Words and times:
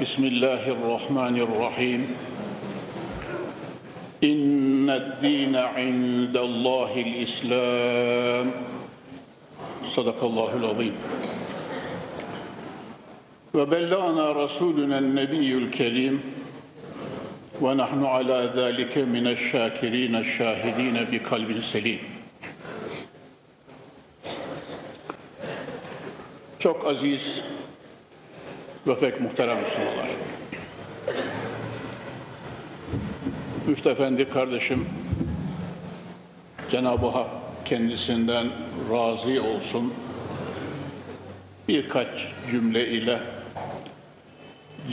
بسم 0.00 0.24
الله 0.24 0.68
الرحمن 0.70 1.36
الرحيم 1.36 2.06
إن 4.24 4.90
الدين 4.90 5.56
عند 5.56 6.36
الله 6.36 6.92
الإسلام 7.06 8.52
صدق 9.84 10.24
الله 10.24 10.56
العظيم 10.56 10.94
وبلغنا 13.54 14.32
رسولنا 14.32 14.98
النبي 14.98 15.52
الكريم 15.54 16.20
ونحن 17.60 18.04
على 18.04 18.50
ذلك 18.54 18.98
من 18.98 19.26
الشاكرين 19.26 20.16
الشاهدين 20.16 21.06
بقلب 21.12 21.60
سليم 21.60 21.98
Çok 26.58 26.86
aziz 26.86 27.42
ve 28.87 28.99
pek 28.99 29.21
muhterem 29.21 29.57
Müslümanlar. 29.59 30.09
Müftü 33.67 33.89
Efendi 33.89 34.29
kardeşim 34.29 34.85
Cenab-ı 36.71 37.07
Hak 37.07 37.27
kendisinden 37.65 38.47
razı 38.91 39.43
olsun 39.43 39.93
birkaç 41.67 42.07
cümle 42.51 42.87
ile 42.87 43.19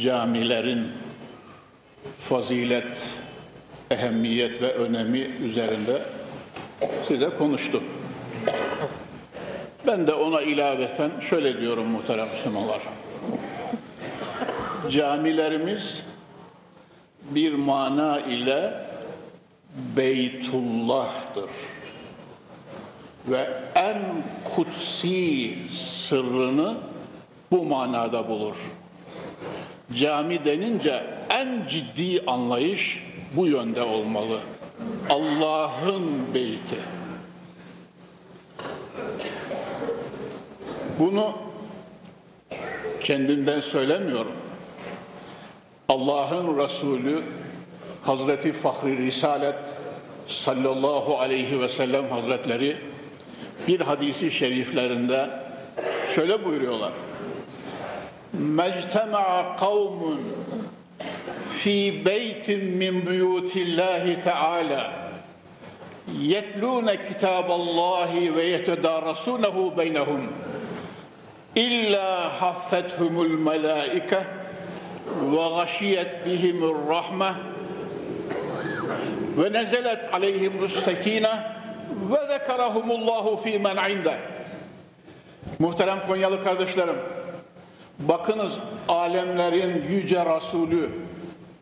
camilerin 0.01 0.89
fazilet, 2.20 3.17
ehemmiyet 3.91 4.62
ve 4.62 4.75
önemi 4.75 5.19
üzerinde 5.19 6.03
size 7.09 7.31
konuştu. 7.39 7.83
Ben 9.86 10.07
de 10.07 10.14
ona 10.14 10.42
ilaveten 10.42 11.11
şöyle 11.20 11.61
diyorum 11.61 11.86
muhterem 11.86 12.29
Müslümanlar. 12.29 12.81
Camilerimiz 14.91 16.02
bir 17.30 17.55
mana 17.55 18.20
ile 18.20 18.72
Beytullah'tır. 19.96 21.50
Ve 23.28 23.48
en 23.74 24.02
kutsi 24.55 25.55
sırrını 25.72 26.74
bu 27.50 27.64
manada 27.64 28.28
bulur. 28.28 28.56
Cami 29.94 30.44
denince 30.44 31.05
en 31.30 31.68
ciddi 31.68 32.22
anlayış 32.27 33.05
bu 33.36 33.46
yönde 33.46 33.83
olmalı. 33.83 34.41
Allah'ın 35.08 36.34
beyti. 36.34 36.77
Bunu 40.98 41.33
kendimden 43.00 43.61
söylemiyorum. 43.61 44.33
Allah'ın 45.91 46.58
Resulü 46.58 47.22
Hazreti 48.02 48.52
Fahri 48.52 48.98
Risalet 48.98 49.80
sallallahu 50.27 51.18
aleyhi 51.18 51.61
ve 51.61 51.68
sellem 51.68 52.08
Hazretleri 52.08 52.77
bir 53.68 53.80
hadisi 53.80 54.30
şeriflerinde 54.30 55.30
şöyle 56.14 56.45
buyuruyorlar. 56.45 56.92
Mectema'a 58.33 59.56
kavmun 59.56 60.20
fi 61.56 62.02
beytin 62.05 62.64
min 62.64 63.06
buyutillahi 63.06 64.20
teala 64.20 64.92
yetlûne 66.20 67.08
kitaballahi 67.08 68.36
ve 68.36 68.42
yetedarasunehu 68.42 69.79
beynehum 69.79 70.20
illa 71.56 72.42
haffethumul 72.42 73.39
melaike 73.39 74.20
bihimur 76.27 76.77
rahme 76.88 77.33
ve 79.38 79.52
nezelet 79.52 80.14
aleyhimus 80.14 80.84
sekine 80.84 81.30
ve 82.11 82.38
zekerahumullahu 82.38 83.36
fi 83.36 83.58
men 83.58 83.90
inde. 83.90 84.14
Muhterem 85.58 85.98
Konyalı 86.06 86.44
kardeşlerim, 86.44 86.96
bakınız 87.98 88.52
alemlerin 88.88 89.84
yüce 89.90 90.24
Resulü, 90.24 90.90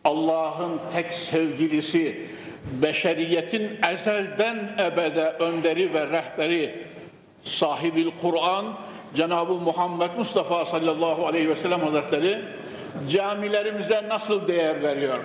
Allah'ın 0.05 0.81
tek 0.93 1.15
sevgilisi, 1.15 2.29
beşeriyetin 2.73 3.71
ezelden 3.93 4.71
ebede 4.79 5.31
önderi 5.31 5.95
ve 5.95 6.07
rehberi, 6.07 6.85
sahibil 7.45 8.11
Kur'an, 8.23 8.65
Cenab-ı 9.15 9.55
Muhammed 9.55 10.11
Mustafa 10.19 10.65
sallallahu 10.65 11.27
aleyhi 11.27 11.49
ve 11.49 11.57
sellem 11.57 11.81
Hazretleri 11.81 12.39
camilerimize 13.11 14.09
nasıl 14.09 14.49
değer 14.49 14.83
veriyor? 14.83 15.19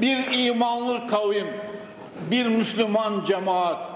Bir 0.00 0.46
imanlı 0.46 1.08
kavim, 1.08 1.46
bir 2.30 2.46
Müslüman 2.46 3.24
cemaat, 3.26 3.86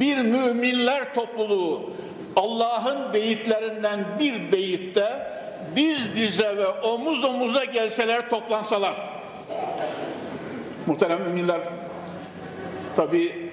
bir 0.00 0.18
müminler 0.18 1.14
topluluğu 1.14 1.90
Allah'ın 2.36 3.12
beyitlerinden 3.12 4.00
bir 4.20 4.52
beyitte 4.52 5.26
diz 5.76 6.16
dize 6.16 6.56
ve 6.56 6.68
omuz 6.68 7.24
omuza 7.24 7.64
gelseler 7.64 8.30
toplansalar. 8.30 8.94
Muhterem 10.86 11.22
müminler, 11.22 11.60
tabi 12.96 13.50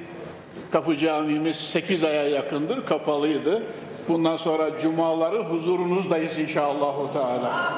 Kapı 0.71 0.97
Camimiz 0.97 1.55
8 1.55 2.03
aya 2.03 2.27
yakındır, 2.27 2.85
kapalıydı. 2.85 3.63
Bundan 4.09 4.37
sonra 4.37 4.81
cumaları 4.81 5.37
huzurunuzdayız 5.37 6.37
inşallah. 6.37 7.13
Teala. 7.13 7.73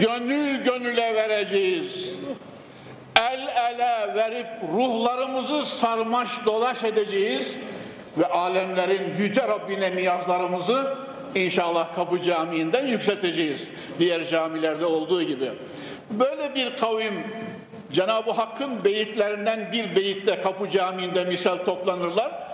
Gönül 0.00 0.64
gönüle 0.64 1.14
vereceğiz. 1.14 2.12
El 3.16 3.40
ele 3.40 4.14
verip 4.14 4.46
ruhlarımızı 4.74 5.64
sarmaş 5.64 6.28
dolaş 6.46 6.84
edeceğiz 6.84 7.54
ve 8.18 8.26
alemlerin 8.26 9.16
yüce 9.18 9.48
Rabbine 9.48 9.96
niyazlarımızı 9.96 10.96
inşallah 11.34 11.94
Kapı 11.94 12.22
Camii'nden 12.22 12.86
yükselteceğiz. 12.86 13.70
Diğer 13.98 14.24
camilerde 14.24 14.86
olduğu 14.86 15.22
gibi. 15.22 15.50
Böyle 16.10 16.54
bir 16.54 16.76
kavim 16.76 17.14
Cenab-ı 17.92 18.30
Hakk'ın 18.30 18.84
beyitlerinden 18.84 19.72
bir 19.72 19.96
beyitte 19.96 20.42
Kapı 20.42 20.70
Camii'nde 20.70 21.24
misal 21.24 21.56
toplanırlar. 21.56 22.47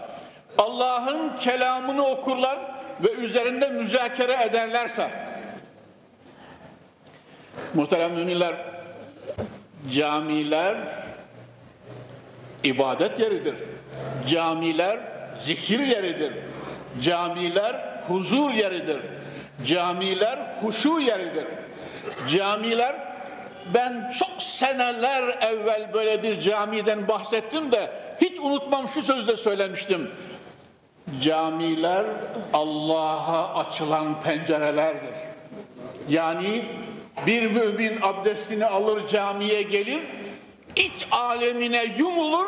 Allah'ın 0.58 1.36
kelamını 1.36 2.06
okurlar 2.06 2.58
ve 3.00 3.12
üzerinde 3.12 3.68
müzakere 3.68 4.44
ederlerse 4.44 5.10
muhterem 7.74 8.12
müminler 8.12 8.54
camiler 9.92 10.76
ibadet 12.64 13.20
yeridir. 13.20 13.54
Camiler 14.28 14.98
zikir 15.42 15.80
yeridir. 15.80 16.32
Camiler 17.02 17.76
huzur 18.08 18.50
yeridir. 18.50 19.00
Camiler 19.64 20.38
huşu 20.62 21.00
yeridir. 21.00 21.44
Camiler 22.28 22.96
ben 23.74 24.10
çok 24.18 24.42
seneler 24.42 25.22
evvel 25.40 25.92
böyle 25.94 26.22
bir 26.22 26.40
camiden 26.40 27.08
bahsettim 27.08 27.72
de 27.72 27.90
hiç 28.20 28.38
unutmam 28.40 28.88
şu 28.88 29.02
sözde 29.02 29.36
söylemiştim. 29.36 30.10
Camiler 31.22 32.04
Allah'a 32.52 33.54
açılan 33.54 34.22
pencerelerdir. 34.22 35.14
Yani 36.08 36.62
bir 37.26 37.50
mümin 37.50 37.98
abdestini 38.02 38.66
alır 38.66 39.08
camiye 39.08 39.62
gelir, 39.62 40.00
iç 40.76 41.06
alemine 41.10 41.84
yumulur, 41.98 42.46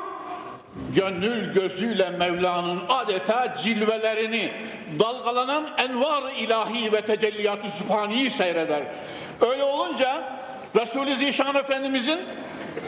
gönül 0.95 1.55
gözüyle 1.55 2.11
Mevla'nın 2.11 2.81
adeta 2.89 3.57
cilvelerini, 3.57 4.51
dalgalanan 4.99 5.65
envar 5.79 6.23
ilahi 6.39 6.93
ve 6.93 7.01
tecelliyat-ı 7.01 7.71
sübhaniyi 7.71 8.31
seyreder. 8.31 8.83
Öyle 9.41 9.65
olunca 9.65 10.23
Resulü 10.77 11.17
Zişan 11.17 11.55
Efendimizin 11.55 12.19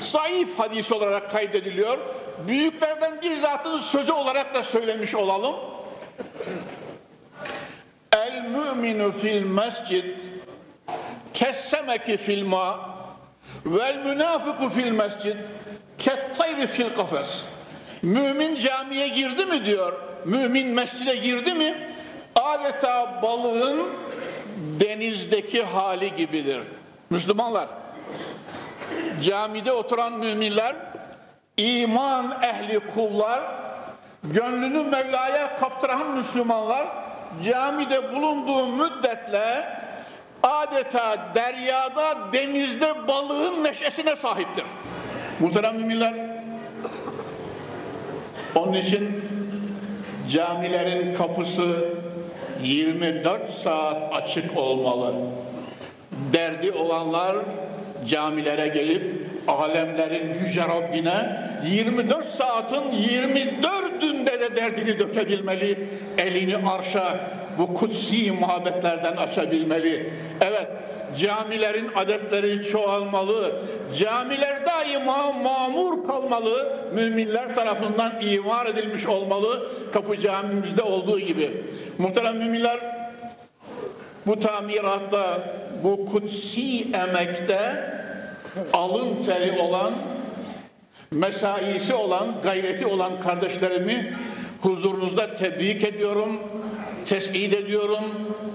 zayıf 0.01 0.59
hadis 0.59 0.93
olarak 0.93 1.31
kaydediliyor. 1.31 1.99
Büyüklerden 2.47 3.23
bir 3.23 3.37
zatın 3.37 3.79
sözü 3.79 4.13
olarak 4.13 4.55
da 4.55 4.63
söylemiş 4.63 5.15
olalım. 5.15 5.55
El 8.13 8.45
müminu 8.45 9.13
fil 9.13 9.43
mescid 9.43 10.05
kessemeki 11.35 12.17
fil 12.17 12.45
ma 12.45 12.81
vel 13.67 14.05
münafiku 14.05 14.69
fil 14.69 14.91
mescid 14.91 15.37
kettayri 15.99 16.67
fil 16.67 16.95
kafes. 16.97 17.43
Mümin 18.03 18.57
camiye 18.57 19.09
girdi 19.09 19.47
mi 19.47 19.65
diyor. 19.65 19.93
Mümin 20.25 20.69
mescide 20.69 21.17
girdi 21.17 21.55
mi 21.55 21.75
adeta 22.35 23.23
balığın 23.23 23.89
denizdeki 24.81 25.63
hali 25.63 26.17
gibidir. 26.17 26.61
Müslümanlar 27.11 27.69
camide 29.23 29.73
oturan 29.73 30.13
müminler 30.13 30.77
iman 31.59 32.27
ehli 32.43 32.81
kullar 32.81 33.41
gönlünü 34.25 34.83
Mevla'ya 34.83 35.59
kaptıran 35.59 36.11
Müslümanlar 36.17 36.87
camide 37.45 38.15
bulunduğu 38.15 38.67
müddetle 38.67 39.65
adeta 40.43 41.19
deryada, 41.35 42.33
denizde 42.33 43.09
balığın 43.09 43.65
neşesine 43.65 44.17
sahiptir. 44.17 44.65
Muhterem 45.41 45.77
müminler, 45.77 46.15
onun 48.55 48.73
için 48.73 49.25
camilerin 50.31 51.15
kapısı 51.15 51.85
24 52.63 53.51
saat 53.51 54.15
açık 54.15 54.57
olmalı. 54.57 55.15
Derdi 56.33 56.73
olanlar 56.73 57.37
camilere 58.07 58.69
gelip 58.69 59.29
alemlerin 59.49 60.45
yüce 60.45 60.63
Rabbine 60.63 61.48
24 61.67 62.27
saatin 62.27 62.77
24'ünde 62.77 64.41
de 64.41 64.57
derdini 64.57 64.99
dökebilmeli. 64.99 65.79
Elini 66.19 66.69
arşa 66.69 67.21
bu 67.59 67.75
kutsi 67.75 68.33
muhabbetlerden 68.33 69.17
açabilmeli. 69.17 70.13
Evet 70.41 70.69
camilerin 71.17 71.91
adetleri 71.97 72.63
çoğalmalı. 72.63 73.53
Camiler 73.99 74.67
daima 74.67 75.33
mamur 75.33 76.07
kalmalı. 76.07 76.73
Müminler 76.95 77.55
tarafından 77.55 78.13
imar 78.21 78.67
edilmiş 78.67 79.07
olmalı. 79.07 79.67
Kapı 79.93 80.21
camimizde 80.21 80.83
olduğu 80.83 81.21
gibi. 81.21 81.63
Muhterem 81.99 82.37
müminler 82.37 82.81
bu 84.27 84.41
tamiratta, 84.41 85.39
bu 85.85 86.07
kutsi 86.07 86.83
emekte 86.83 87.59
alın 88.73 89.23
teri 89.23 89.61
olan, 89.61 89.93
mesaisi 91.11 91.95
olan, 91.95 92.27
gayreti 92.43 92.87
olan 92.87 93.21
kardeşlerimi 93.21 94.17
huzurunuzda 94.63 95.35
tebrik 95.35 95.85
ediyorum, 95.85 96.41
tesbih 97.07 97.53
ediyorum, 97.53 98.05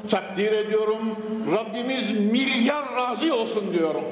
takdir 0.09 0.51
ediyorum. 0.51 1.17
Rabbimiz 1.51 2.31
milyar 2.31 2.95
razı 2.95 3.35
olsun 3.35 3.73
diyorum. 3.73 4.03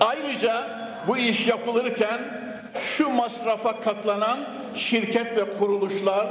Ayrıca 0.00 0.66
bu 1.08 1.16
iş 1.16 1.48
yapılırken 1.48 2.20
şu 2.80 3.10
masrafa 3.10 3.80
katlanan 3.80 4.38
şirket 4.76 5.36
ve 5.36 5.58
kuruluşlar 5.58 6.26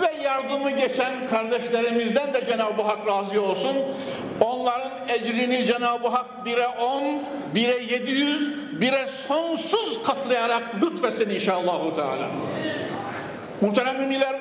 ve 0.00 0.22
yardımı 0.22 0.70
geçen 0.70 1.12
kardeşlerimizden 1.30 2.34
de 2.34 2.44
Cenab-ı 2.44 2.82
Hak 2.82 3.06
razı 3.06 3.42
olsun. 3.42 3.76
Onların 4.40 4.90
ecrini 5.08 5.64
Cenab-ı 5.66 6.08
Hak 6.08 6.44
bire 6.44 6.66
on, 6.66 7.02
bire 7.54 7.82
yedi 7.82 8.10
yüz, 8.10 8.52
bire 8.80 9.06
sonsuz 9.06 10.02
katlayarak 10.02 10.62
lütfetsin 10.82 11.30
inşallah. 11.30 11.96
Teala. 11.96 12.28
Muhterem 13.60 14.00
müminler 14.00 14.36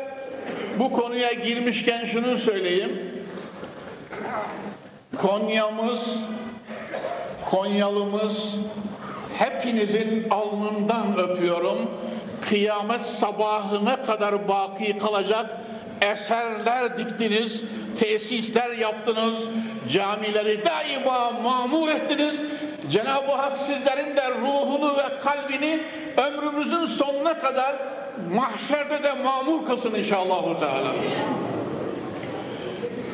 bu 0.79 0.93
konuya 0.93 1.33
girmişken 1.33 2.05
şunu 2.05 2.37
söyleyeyim. 2.37 3.11
Konya'mız, 5.17 5.99
Konyalımız 7.51 8.55
hepinizin 9.37 10.29
alnından 10.29 11.17
öpüyorum. 11.17 11.77
Kıyamet 12.49 13.01
sabahına 13.01 14.03
kadar 14.03 14.47
baki 14.47 14.97
kalacak 14.97 15.57
eserler 16.01 16.97
diktiniz, 16.97 17.61
tesisler 17.99 18.77
yaptınız, 18.77 19.43
camileri 19.91 20.65
daima 20.65 21.31
mamur 21.31 21.89
ettiniz. 21.89 22.35
Cenab-ı 22.91 23.31
Hak 23.31 23.57
sizlerin 23.57 24.17
de 24.17 24.31
ruhunu 24.41 24.97
ve 24.97 25.19
kalbini 25.23 25.79
ömrümüzün 26.17 26.85
sonuna 26.85 27.39
kadar 27.39 27.75
mahşerde 28.33 29.03
de 29.03 29.13
mamur 29.13 29.65
kılsın 29.65 29.95
inşallah. 29.95 30.59
Teala. 30.59 30.95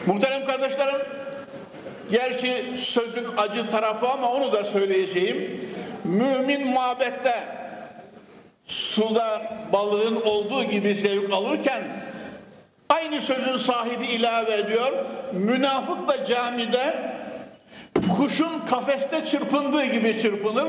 Muhterem 0.05 0.45
kardeşlerim, 0.45 1.01
gerçi 2.11 2.63
sözün 2.77 3.25
acı 3.37 3.67
tarafı 3.67 4.09
ama 4.09 4.31
onu 4.31 4.51
da 4.51 4.63
söyleyeceğim. 4.63 5.69
Mümin 6.03 6.73
mabette 6.73 7.62
suda 8.67 9.41
balığın 9.73 10.21
olduğu 10.21 10.63
gibi 10.63 10.95
zevk 10.95 11.33
alırken 11.33 11.83
aynı 12.89 13.21
sözün 13.21 13.57
sahibi 13.57 14.05
ilave 14.05 14.53
ediyor. 14.53 14.91
Münafık 15.33 16.07
da 16.07 16.25
camide 16.25 16.95
kuşun 18.17 18.59
kafeste 18.69 19.25
çırpındığı 19.25 19.85
gibi 19.85 20.19
çırpınır. 20.21 20.67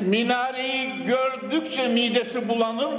Minareyi 0.00 0.90
gördükçe 1.06 1.88
midesi 1.88 2.48
bulanır. 2.48 2.90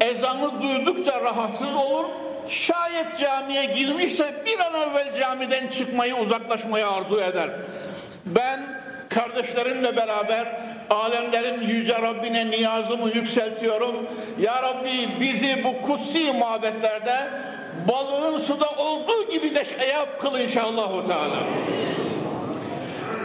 Ezanı 0.00 0.62
duydukça 0.62 1.20
rahatsız 1.20 1.74
olur. 1.74 2.04
Şayet 2.48 3.18
camiye 3.18 3.64
girmişse 3.64 4.34
bir 4.46 4.58
an 4.58 4.74
evvel 4.74 5.20
camiden 5.20 5.68
çıkmayı 5.68 6.16
uzaklaşmayı 6.16 6.88
arzu 6.88 7.20
eder. 7.20 7.50
Ben 8.26 8.60
kardeşlerimle 9.08 9.96
beraber 9.96 10.46
alemlerin 10.90 11.60
yüce 11.60 12.02
Rabbine 12.02 12.50
niyazımı 12.50 13.10
yükseltiyorum. 13.14 13.94
Ya 14.40 14.62
Rabbi 14.62 15.08
bizi 15.20 15.64
bu 15.64 15.86
kutsi 15.86 16.32
muhabbetlerde 16.32 17.16
balığın 17.88 18.38
suda 18.38 18.70
olduğu 18.70 19.30
gibi 19.30 19.54
de 19.54 19.64
yap 19.90 20.20
kıl 20.20 20.38
inşallah. 20.38 21.06
Teala. 21.08 21.36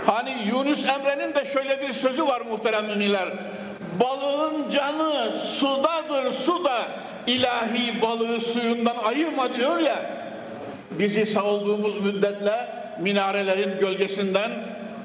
Hani 0.05 0.35
Yunus 0.47 0.85
Emre'nin 0.85 1.35
de 1.35 1.45
şöyle 1.45 1.81
bir 1.81 1.93
sözü 1.93 2.27
var 2.27 2.41
muhterem 2.41 2.85
müminler. 2.85 3.29
Balığın 3.99 4.69
canı 4.71 5.31
sudadır 5.31 6.31
suda 6.31 6.81
ilahi 7.27 8.01
balığı 8.01 8.41
suyundan 8.41 8.95
ayırma 9.03 9.53
diyor 9.53 9.79
ya. 9.79 9.95
Bizi 10.91 11.25
sağ 11.25 11.43
olduğumuz 11.43 12.05
müddetle 12.05 12.67
minarelerin 12.99 13.79
gölgesinden, 13.79 14.51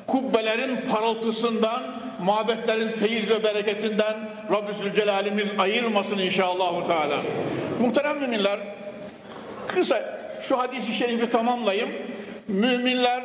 kubbelerin 0.07 0.81
parıltısından, 0.91 1.83
mabetlerin 2.19 2.89
feyiz 2.89 3.31
ve 3.31 3.45
bereketinden 3.45 4.17
Rabbi 4.53 4.73
Zülcelal'imiz 4.73 5.49
ayırmasın 5.59 6.19
inşallah. 6.19 6.87
Teala. 6.87 7.17
Muhterem 7.81 8.19
müminler, 8.19 8.59
kısa 9.67 10.21
şu 10.41 10.59
hadisi 10.59 10.95
şerifi 10.95 11.31
tamamlayayım. 11.31 11.89
Müminler 12.49 13.23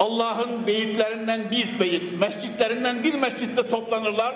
Allah'ın 0.00 0.66
beyitlerinden 0.66 1.50
bir 1.50 1.80
beyit, 1.80 2.20
mescitlerinden 2.20 3.04
bir 3.04 3.14
mescitte 3.14 3.68
toplanırlar 3.68 4.34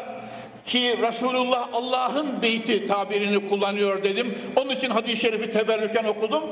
ki 0.66 0.98
Resulullah 1.02 1.68
Allah'ın 1.72 2.42
beyti 2.42 2.86
tabirini 2.86 3.48
kullanıyor 3.48 4.04
dedim. 4.04 4.38
Onun 4.56 4.70
için 4.70 4.90
hadis-i 4.90 5.16
şerifi 5.16 5.50
teberrüken 5.50 6.04
okudum. 6.04 6.42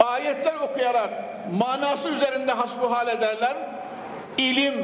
Ayetler 0.00 0.54
okuyarak 0.54 1.10
manası 1.58 2.08
üzerinde 2.08 2.52
hasbuhal 2.52 3.08
ederler. 3.08 3.56
İlim, 4.38 4.74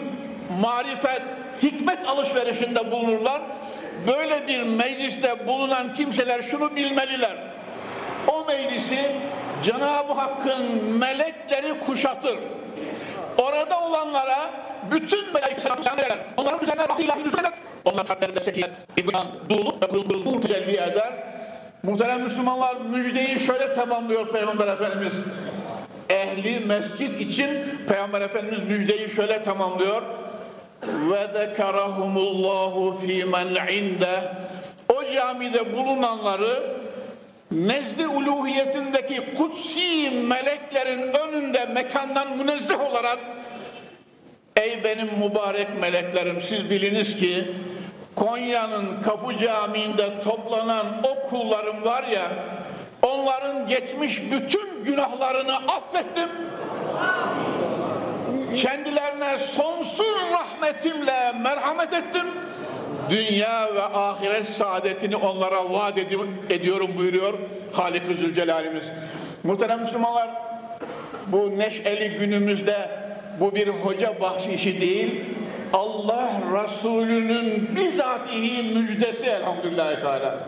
marifet, 0.60 1.22
hikmet 1.62 2.08
alışverişinde 2.08 2.90
bulunurlar. 2.90 3.40
Böyle 4.06 4.48
bir 4.48 4.62
mecliste 4.62 5.46
bulunan 5.46 5.94
kimseler 5.94 6.42
şunu 6.42 6.76
bilmeliler. 6.76 7.36
O 8.28 8.44
meclisi 8.44 8.98
Cenab-ı 9.64 10.12
Hakk'ın 10.12 10.84
melekleri 10.98 11.80
kuşatır. 11.86 12.38
Orada 13.38 13.80
olanlara 13.80 14.38
bütün 14.90 15.32
melekler 15.34 15.72
onların 16.36 16.62
üzerine 16.62 16.82
rahmetiyle 16.82 17.24
nüzul 17.24 17.38
eder. 17.38 17.52
Onlar 17.84 18.06
kalplerinde 18.06 18.40
sekinet, 18.40 18.86
idman, 18.96 19.26
dululuk 19.48 19.82
ve 19.82 20.30
nur 20.30 20.42
tecelli 20.42 20.76
eder. 20.76 21.12
Muhterem 21.82 22.22
Müslümanlar 22.22 22.76
müjdeyi 22.76 23.40
şöyle 23.40 23.74
tamamlıyor 23.74 24.32
Peygamber 24.32 24.66
Efendimiz. 24.66 25.12
Ehli 26.08 26.60
mescit 26.60 27.20
için 27.20 27.48
Peygamber 27.88 28.20
Efendimiz 28.20 28.62
müjdeyi 28.62 29.10
şöyle 29.10 29.42
tamamlıyor. 29.42 30.02
Ve 30.82 31.26
zekerahumullahu 31.32 32.98
fi 33.06 33.24
men 33.24 33.72
inde. 33.72 34.20
O 34.88 35.12
camide 35.14 35.76
bulunanları 35.76 36.62
nezdi 37.50 38.08
uluhiyetindeki 38.08 39.34
kutsi 39.34 40.10
meleklerin 40.10 41.12
önünde 41.12 41.66
mekandan 41.66 42.36
münezzeh 42.36 42.80
olarak 42.90 43.18
ey 44.56 44.84
benim 44.84 45.08
mübarek 45.18 45.80
meleklerim 45.80 46.40
siz 46.40 46.70
biliniz 46.70 47.16
ki 47.16 47.44
Konya'nın 48.16 49.02
Kapı 49.02 49.36
Camii'nde 49.36 50.22
toplanan 50.24 50.86
o 51.02 51.28
kullarım 51.28 51.84
var 51.84 52.04
ya 52.04 52.28
onların 53.02 53.68
geçmiş 53.68 54.22
bütün 54.32 54.84
günahlarını 54.84 55.56
affettim 55.56 56.28
Kendilerine 58.56 59.38
sonsuz 59.38 60.16
rahmetimle 60.32 61.32
merhamet 61.42 61.92
ettim. 61.92 62.26
Dünya 63.10 63.74
ve 63.74 63.82
ahiret 63.82 64.46
saadetini 64.46 65.16
onlara 65.16 65.72
vaat 65.72 65.98
ediyorum 66.50 66.90
buyuruyor 66.98 67.34
Halik-i 67.72 68.14
Zülcelal'imiz. 68.14 68.84
Muhterem 69.44 69.80
Müslümanlar, 69.80 70.28
bu 71.26 71.58
neşeli 71.58 72.18
günümüzde 72.18 72.90
bu 73.40 73.54
bir 73.54 73.68
hoca 73.68 74.20
bahşişi 74.20 74.80
değil, 74.80 75.20
Allah 75.72 76.30
Resulü'nün 76.52 77.76
bizatihi 77.76 78.74
müjdesi 78.78 79.26
elhamdülillahi 79.26 80.00
teala. 80.00 80.38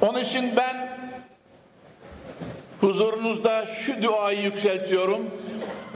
Onun 0.00 0.20
için 0.20 0.56
ben 0.56 0.88
huzurunuzda 2.80 3.66
şu 3.66 4.02
duayı 4.02 4.40
yükseltiyorum. 4.40 5.30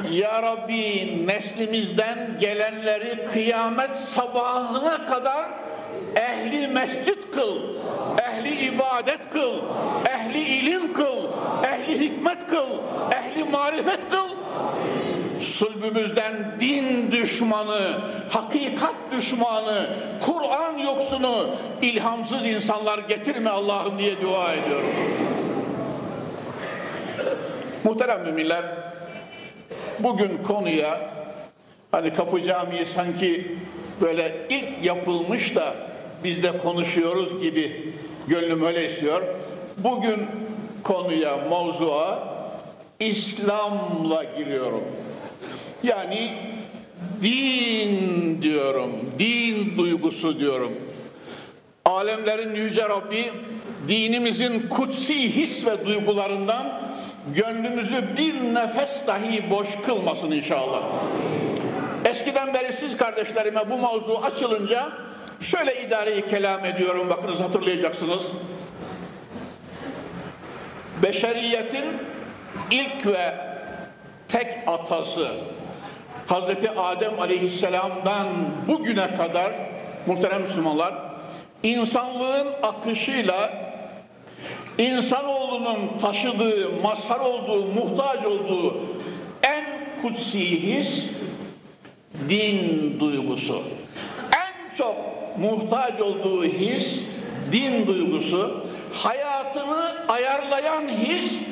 Ya 0.09 0.43
Rabbi 0.43 1.27
neslimizden 1.27 2.19
gelenleri 2.41 3.27
kıyamet 3.33 3.97
sabahına 3.97 5.07
kadar 5.07 5.47
ehli 6.17 6.69
mescit 6.69 7.31
kıl, 7.35 7.57
ehli 8.19 8.67
ibadet 8.67 9.31
kıl, 9.33 9.59
ehli 10.09 10.39
ilim 10.39 10.93
kıl, 10.93 11.25
ehli 11.65 12.01
hikmet 12.01 12.47
kıl, 12.51 12.69
ehli 13.13 13.45
marifet 13.45 14.01
kıl. 14.11 14.31
Sulbümüzden 15.41 16.33
din 16.61 17.13
düşmanı, 17.13 18.01
hakikat 18.31 18.95
düşmanı, 19.13 19.87
Kur'an 20.21 20.79
yoksunu, 20.79 21.47
ilhamsız 21.83 22.47
insanlar 22.47 22.99
getirme 22.99 23.51
Allah'ım 23.51 23.99
diye 23.99 24.23
dua 24.23 24.53
ediyorum. 24.53 24.91
Muhterem 27.85 28.23
müminler, 28.23 28.65
bugün 30.03 30.43
konuya 30.43 31.01
hani 31.91 32.15
Kapı 32.15 32.43
Camii 32.43 32.87
sanki 32.87 33.57
böyle 34.01 34.47
ilk 34.51 34.85
yapılmış 34.85 35.57
da 35.57 35.75
biz 36.25 36.43
de 36.43 36.59
konuşuyoruz 36.59 37.43
gibi 37.43 37.93
gönlüm 38.29 38.63
öyle 38.67 38.87
istiyor. 38.87 39.23
Bugün 39.79 40.27
konuya, 40.83 41.37
mevzua 41.37 42.29
İslam'la 43.01 44.25
giriyorum. 44.25 44.85
Yani 45.83 46.31
din 47.23 48.43
diyorum, 48.43 48.91
din 49.19 49.79
duygusu 49.79 50.41
diyorum. 50.41 50.73
Alemlerin 51.85 52.55
yüce 52.55 52.89
Rabbi 52.89 53.31
dinimizin 53.89 54.69
kutsi 54.69 55.37
his 55.37 55.67
ve 55.67 55.87
duygularından 55.87 56.81
gönlümüzü 57.27 58.17
bir 58.17 58.55
nefes 58.55 59.07
dahi 59.07 59.51
boş 59.51 59.69
kılmasın 59.87 60.31
inşallah. 60.31 60.83
Eskiden 62.05 62.55
beri 62.55 62.73
siz 62.73 62.97
kardeşlerime 62.97 63.71
bu 63.71 63.79
mavzu 63.79 64.21
açılınca 64.23 64.89
şöyle 65.41 65.83
idareyi 65.83 66.27
kelam 66.27 66.65
ediyorum 66.65 67.11
bakınız 67.11 67.41
hatırlayacaksınız. 67.41 68.29
Beşeriyetin 71.03 71.85
ilk 72.71 73.07
ve 73.07 73.35
tek 74.29 74.47
atası 74.67 75.29
Hazreti 76.27 76.71
Adem 76.71 77.21
Aleyhisselam'dan 77.21 78.27
bugüne 78.69 79.17
kadar 79.17 79.53
muhterem 80.07 80.41
Müslümanlar 80.41 80.95
insanlığın 81.63 82.47
akışıyla 82.63 83.70
insanoğlunun 84.81 85.79
taşıdığı, 86.01 86.83
mazhar 86.83 87.21
olduğu, 87.21 87.65
muhtaç 87.67 88.25
olduğu 88.25 88.77
en 89.43 89.65
kutsi 90.03 90.63
his 90.63 91.05
din 92.29 92.97
duygusu. 93.01 93.63
En 94.33 94.77
çok 94.77 94.97
muhtaç 95.39 96.01
olduğu 96.01 96.45
his 96.45 97.03
din 97.53 97.87
duygusu. 97.87 98.67
Hayatını 98.93 99.93
ayarlayan 100.09 100.89
his 100.89 101.43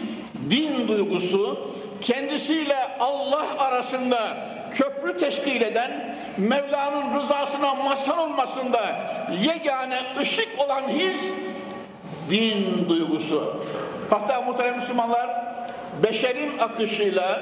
din 0.51 0.89
duygusu. 0.89 1.71
Kendisiyle 2.01 2.77
Allah 3.01 3.47
arasında 3.59 4.37
köprü 4.73 5.19
teşkil 5.19 5.63
eden 5.63 6.19
Mevla'nın 6.39 7.21
rızasına 7.21 7.75
mazhar 7.75 8.17
olmasında 8.17 9.01
yegane 9.43 10.01
ışık 10.21 10.49
olan 10.59 10.83
his 10.89 11.33
din 12.31 12.89
duygusu. 12.89 13.57
Hatta 14.11 14.43
muhterem 14.43 14.77
Müslümanlar 14.77 15.31
beşerin 16.03 16.59
akışıyla 16.59 17.41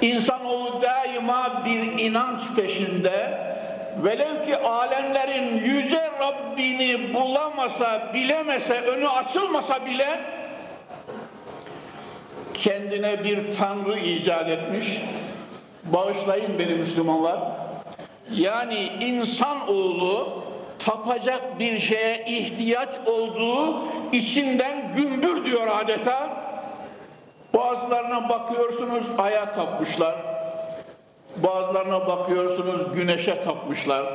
insanoğlu 0.00 0.82
daima 0.82 1.62
bir 1.64 2.02
inanç 2.02 2.42
peşinde 2.56 3.38
velev 4.04 4.44
ki 4.44 4.56
alemlerin 4.56 5.58
yüce 5.58 6.10
Rabbini 6.20 7.14
bulamasa, 7.14 8.14
bilemese, 8.14 8.80
önü 8.80 9.08
açılmasa 9.08 9.86
bile 9.86 10.20
kendine 12.54 13.24
bir 13.24 13.52
tanrı 13.52 13.98
icat 13.98 14.48
etmiş. 14.48 14.86
Bağışlayın 15.84 16.58
beni 16.58 16.74
Müslümanlar. 16.74 17.38
Yani 18.30 18.90
insan 19.00 19.68
oğlu 19.68 20.41
tapacak 20.84 21.58
bir 21.58 21.78
şeye 21.78 22.24
ihtiyaç 22.24 22.88
olduğu 23.06 23.78
içinden 24.12 24.94
gümbür 24.96 25.44
diyor 25.44 25.66
adeta. 25.80 26.28
Bazılarına 27.54 28.28
bakıyorsunuz 28.28 29.04
aya 29.18 29.52
tapmışlar. 29.52 30.14
Bazılarına 31.36 32.06
bakıyorsunuz 32.06 32.92
güneşe 32.94 33.42
tapmışlar. 33.42 34.06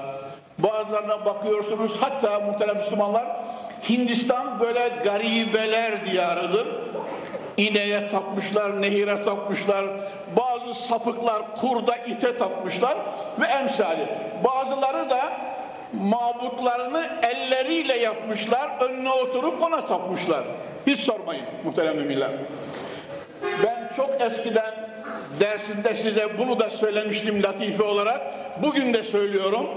Bazılarına 0.60 1.26
bakıyorsunuz 1.26 1.92
hatta 2.00 2.40
muhterem 2.40 2.78
Müslümanlar 2.78 3.26
Hindistan 3.90 4.60
böyle 4.60 4.90
garibeler 5.04 6.06
diyarıdır. 6.06 6.68
İneğe 7.58 8.08
tapmışlar, 8.08 8.82
nehire 8.82 9.24
tapmışlar, 9.24 9.86
bazı 10.38 10.74
sapıklar 10.74 11.56
kurda 11.56 11.96
ite 11.96 12.38
tapmışlar 12.38 12.98
ve 13.40 13.46
emsali. 13.46 14.08
Bazıları 14.44 15.10
da 15.10 15.32
mabutlarını 16.02 17.08
elleriyle 17.22 17.98
yapmışlar, 17.98 18.70
önüne 18.82 19.12
oturup 19.12 19.64
ona 19.64 19.86
tapmışlar. 19.86 20.44
Hiç 20.88 21.00
sormayın 21.00 21.46
muhterem 21.66 21.96
müminler. 21.96 22.32
Ben 23.64 23.92
çok 23.96 24.22
eskiden 24.22 24.74
dersinde 25.40 25.96
size 25.96 26.38
bunu 26.38 26.60
da 26.60 26.70
söylemiştim 26.70 27.44
latife 27.44 27.84
olarak. 27.84 28.22
Bugün 28.64 28.94
de 28.94 29.04
söylüyorum. 29.04 29.68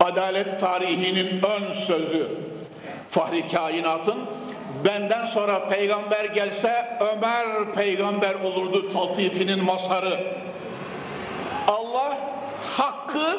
Adalet 0.00 0.60
tarihinin 0.60 1.42
ön 1.42 1.72
sözü 1.72 2.28
Fahri 3.10 3.48
Kainat'ın 3.48 4.18
benden 4.84 5.26
sonra 5.26 5.68
peygamber 5.68 6.24
gelse 6.24 6.98
Ömer 7.00 7.72
peygamber 7.74 8.34
olurdu 8.34 8.90
taltifinin 8.90 9.64
mazharı. 9.64 10.20
Allah 11.66 12.18
hakkı 13.12 13.38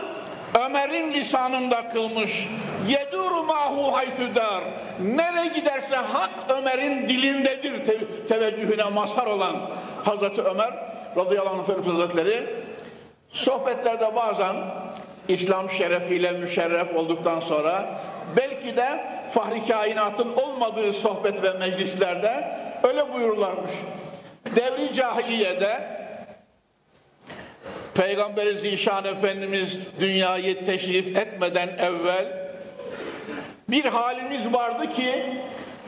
Ömer'in 0.65 1.13
lisanında 1.13 1.89
kılmış. 1.89 2.47
Yeduru 2.87 3.43
mahu 3.43 3.95
haytüdar. 3.95 4.63
Nereye 4.99 5.47
giderse 5.47 5.95
hak 5.95 6.31
Ömer'in 6.49 7.09
dilindedir 7.09 7.85
te 7.85 7.97
teveccühüne 8.29 8.83
mazhar 8.83 9.25
olan 9.25 9.55
Hazreti 10.05 10.41
Ömer 10.41 10.73
radıyallahu 11.17 11.53
anh 11.53 11.63
Efendimiz 11.63 11.99
Hazretleri 11.99 12.55
sohbetlerde 13.29 14.15
bazen 14.15 14.55
İslam 15.27 15.69
şerefiyle 15.69 16.31
müşerref 16.31 16.95
olduktan 16.95 17.39
sonra 17.39 17.89
belki 18.37 18.77
de 18.77 19.03
fahri 19.31 19.67
kainatın 19.67 20.33
olmadığı 20.35 20.93
sohbet 20.93 21.43
ve 21.43 21.53
meclislerde 21.53 22.57
öyle 22.83 23.13
buyururlarmış. 23.13 23.71
Devri 24.55 24.93
cahiliyede 24.93 26.02
Peygamberi 27.95 28.55
Zişan 28.57 29.05
Efendimiz 29.05 29.79
dünyayı 29.99 30.61
teşrif 30.61 31.17
etmeden 31.17 31.67
evvel 31.67 32.25
bir 33.69 33.85
halimiz 33.85 34.53
vardı 34.53 34.89
ki 34.89 35.23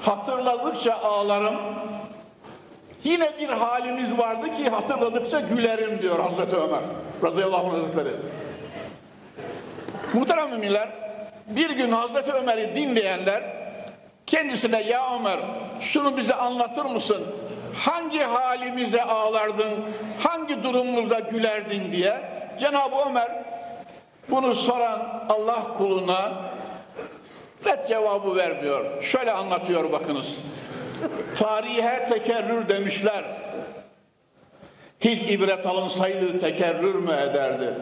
hatırladıkça 0.01 0.93
ağlarım. 0.93 1.55
Yine 3.03 3.31
bir 3.39 3.50
halimiz 3.50 4.17
vardı 4.17 4.47
ki 4.57 4.69
hatırladıkça 4.69 5.39
gülerim 5.39 6.01
diyor 6.01 6.19
Hazreti 6.19 6.55
Ömer 6.55 6.81
radıyallahu 7.24 7.67
anh 7.67 7.74
hazretleri. 7.74 8.15
Muhterem 10.13 10.50
müminler 10.50 10.89
bir 11.47 11.69
gün 11.69 11.91
Hazreti 11.91 12.31
Ömer'i 12.31 12.75
dinleyenler 12.75 13.43
kendisine 14.25 14.81
ya 14.83 15.15
Ömer 15.19 15.39
şunu 15.81 16.17
bize 16.17 16.33
anlatır 16.33 16.85
mısın? 16.85 17.24
Hangi 17.77 18.20
halimize 18.20 19.03
ağlardın, 19.03 19.74
hangi 20.20 20.63
durumumuzda 20.63 21.20
gülerdin 21.20 21.91
diye 21.91 22.22
Cenab-ı 22.60 22.96
Ömer 23.10 23.32
bunu 24.29 24.55
soran 24.55 25.25
Allah 25.29 25.74
kuluna 25.77 26.34
red 27.65 27.88
cevabı 27.88 28.36
vermiyor. 28.36 29.03
Şöyle 29.03 29.32
anlatıyor 29.32 29.91
bakınız. 29.91 30.38
Tarihe 31.36 32.05
tekerrür 32.05 32.70
demişler. 32.70 33.24
Hiç 35.00 35.32
ibret 35.32 35.65
alınsaydı 35.65 36.39
tekerrür 36.39 36.96
mü 36.96 37.13
ederdi? 37.13 37.74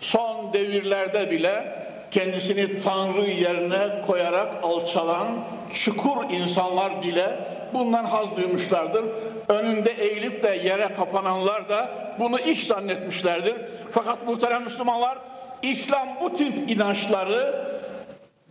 Son 0.00 0.52
devirlerde 0.52 1.30
bile 1.30 1.80
kendisini 2.10 2.80
Tanrı 2.80 3.26
yerine 3.30 4.02
koyarak 4.06 4.64
alçalan 4.64 5.26
çukur 5.72 6.30
insanlar 6.30 7.02
bile 7.02 7.36
bundan 7.74 8.04
haz 8.04 8.36
duymuşlardır. 8.36 9.04
Önünde 9.48 9.90
eğilip 9.90 10.42
de 10.42 10.60
yere 10.64 10.94
kapananlar 10.94 11.68
da 11.68 11.90
bunu 12.18 12.40
iş 12.40 12.66
zannetmişlerdir. 12.66 13.54
Fakat 13.92 14.26
muhterem 14.26 14.62
Müslümanlar 14.62 15.18
İslam 15.62 16.08
bu 16.20 16.36
tip 16.36 16.70
inançları 16.70 17.64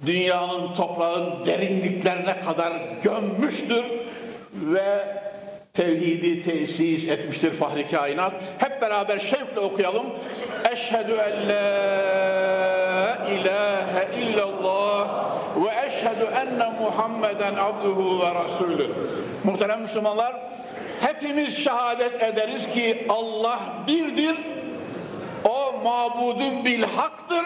dünyanın 0.05 0.73
toprağın 0.73 1.45
derinliklerine 1.45 2.39
kadar 2.45 2.73
gömmüştür 3.03 3.85
ve 4.53 5.19
tevhidi 5.73 6.41
tesis 6.41 7.07
etmiştir 7.07 7.51
fahri 7.51 7.87
kainat. 7.87 8.33
Hep 8.57 8.81
beraber 8.81 9.19
şevkle 9.19 9.59
okuyalım. 9.59 10.05
Eşhedü 10.71 11.11
en 11.11 11.49
la 11.49 12.49
ilahe 13.29 14.21
illallah 14.21 15.09
ve 15.55 15.87
eşhedü 15.87 16.25
enne 16.41 16.78
Muhammeden 16.89 17.55
abduhu 17.55 18.19
ve 18.19 18.35
rasulü. 18.35 18.89
Muhterem 19.43 19.81
Müslümanlar, 19.81 20.35
hepimiz 21.01 21.57
şehadet 21.63 22.23
ederiz 22.23 22.69
ki 22.73 23.05
Allah 23.09 23.59
birdir, 23.87 24.35
o 25.43 25.73
mabudu 25.83 26.65
bil 26.65 26.83
haktır, 26.83 27.45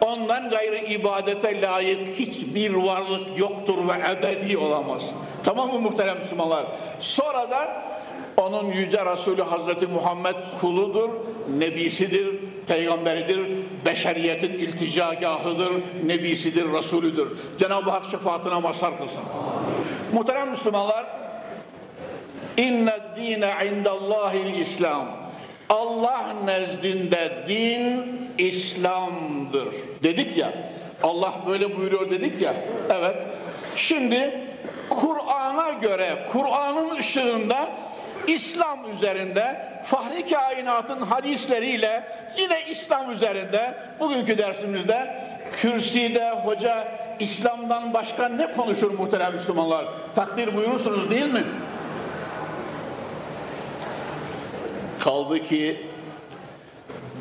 ondan 0.00 0.50
gayrı 0.50 0.76
ibadete 0.76 1.62
layık 1.62 2.18
hiçbir 2.18 2.74
varlık 2.74 3.38
yoktur 3.38 3.78
ve 3.88 4.10
ebedi 4.12 4.58
olamaz. 4.58 5.02
Tamam 5.44 5.72
mı 5.72 5.78
muhterem 5.78 6.18
Müslümanlar? 6.18 6.64
Sonra 7.00 7.50
da 7.50 7.82
onun 8.36 8.66
yüce 8.66 9.04
Resulü 9.04 9.42
Hazreti 9.42 9.86
Muhammed 9.86 10.36
kuludur, 10.60 11.10
nebisidir, 11.58 12.28
peygamberidir, 12.66 13.40
beşeriyetin 13.84 14.50
ilticagahıdır, 14.50 15.72
nebisidir, 16.04 16.72
Resulüdür. 16.72 17.28
Cenab-ı 17.58 17.90
Hak 17.90 18.04
şefaatine 18.04 18.60
mazhar 18.60 18.98
kılsın. 18.98 19.22
Muhterem 20.12 20.50
Müslümanlar, 20.50 21.06
inne 22.56 22.98
dine 23.16 23.52
indallahil 23.72 24.60
İslam. 24.60 25.06
Allah 25.68 26.24
nezdinde 26.44 27.44
din 27.48 28.20
İslam'dır. 28.38 29.68
Dedik 30.02 30.36
ya, 30.36 30.52
Allah 31.02 31.34
böyle 31.48 31.76
buyuruyor 31.76 32.10
dedik 32.10 32.42
ya, 32.42 32.54
evet. 32.90 33.16
Şimdi 33.76 34.40
Kur'an'a 34.88 35.70
göre, 35.70 36.26
Kur'an'ın 36.32 36.96
ışığında 36.96 37.68
İslam 38.34 38.92
üzerinde 38.92 39.62
fahri 39.84 40.30
kainatın 40.30 41.00
hadisleriyle 41.00 42.04
yine 42.38 42.58
İslam 42.70 43.12
üzerinde 43.12 43.74
bugünkü 44.00 44.38
dersimizde 44.38 45.14
kürsüde 45.52 46.30
hoca 46.30 46.88
İslam'dan 47.20 47.94
başka 47.94 48.28
ne 48.28 48.52
konuşur 48.52 48.90
muhterem 48.90 49.34
Müslümanlar? 49.34 49.86
Takdir 50.14 50.56
buyurursunuz 50.56 51.10
değil 51.10 51.32
mi? 51.32 51.44
Kaldı 55.00 55.42
ki 55.42 55.86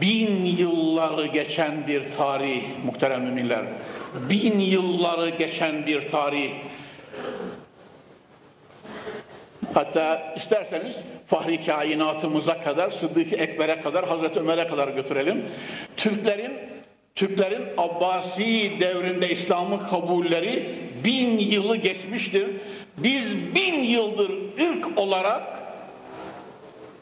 bin 0.01 0.45
yılları 0.45 1.25
geçen 1.25 1.87
bir 1.87 2.11
tarih 2.11 2.63
muhterem 2.85 3.23
müminler. 3.23 3.65
Bin 4.29 4.59
yılları 4.59 5.29
geçen 5.29 5.85
bir 5.85 6.09
tarih. 6.09 6.51
Hatta 9.79 10.34
isterseniz 10.36 10.95
fahri 11.27 11.65
kainatımıza 11.65 12.62
kadar, 12.62 12.89
Sıddık-ı 12.89 13.36
Ekber'e 13.36 13.80
kadar, 13.80 14.08
Hazreti 14.08 14.39
Ömer'e 14.39 14.67
kadar 14.67 14.88
götürelim. 14.88 15.45
Türklerin 15.97 16.51
Türklerin 17.15 17.62
Abbasi 17.77 18.71
devrinde 18.80 19.30
İslam'ı 19.30 19.89
kabulleri 19.89 20.69
bin 21.03 21.39
yılı 21.39 21.77
geçmiştir. 21.77 22.47
Biz 22.97 23.56
bin 23.56 23.84
yıldır 23.84 24.32
ırk 24.60 24.97
olarak 24.97 25.43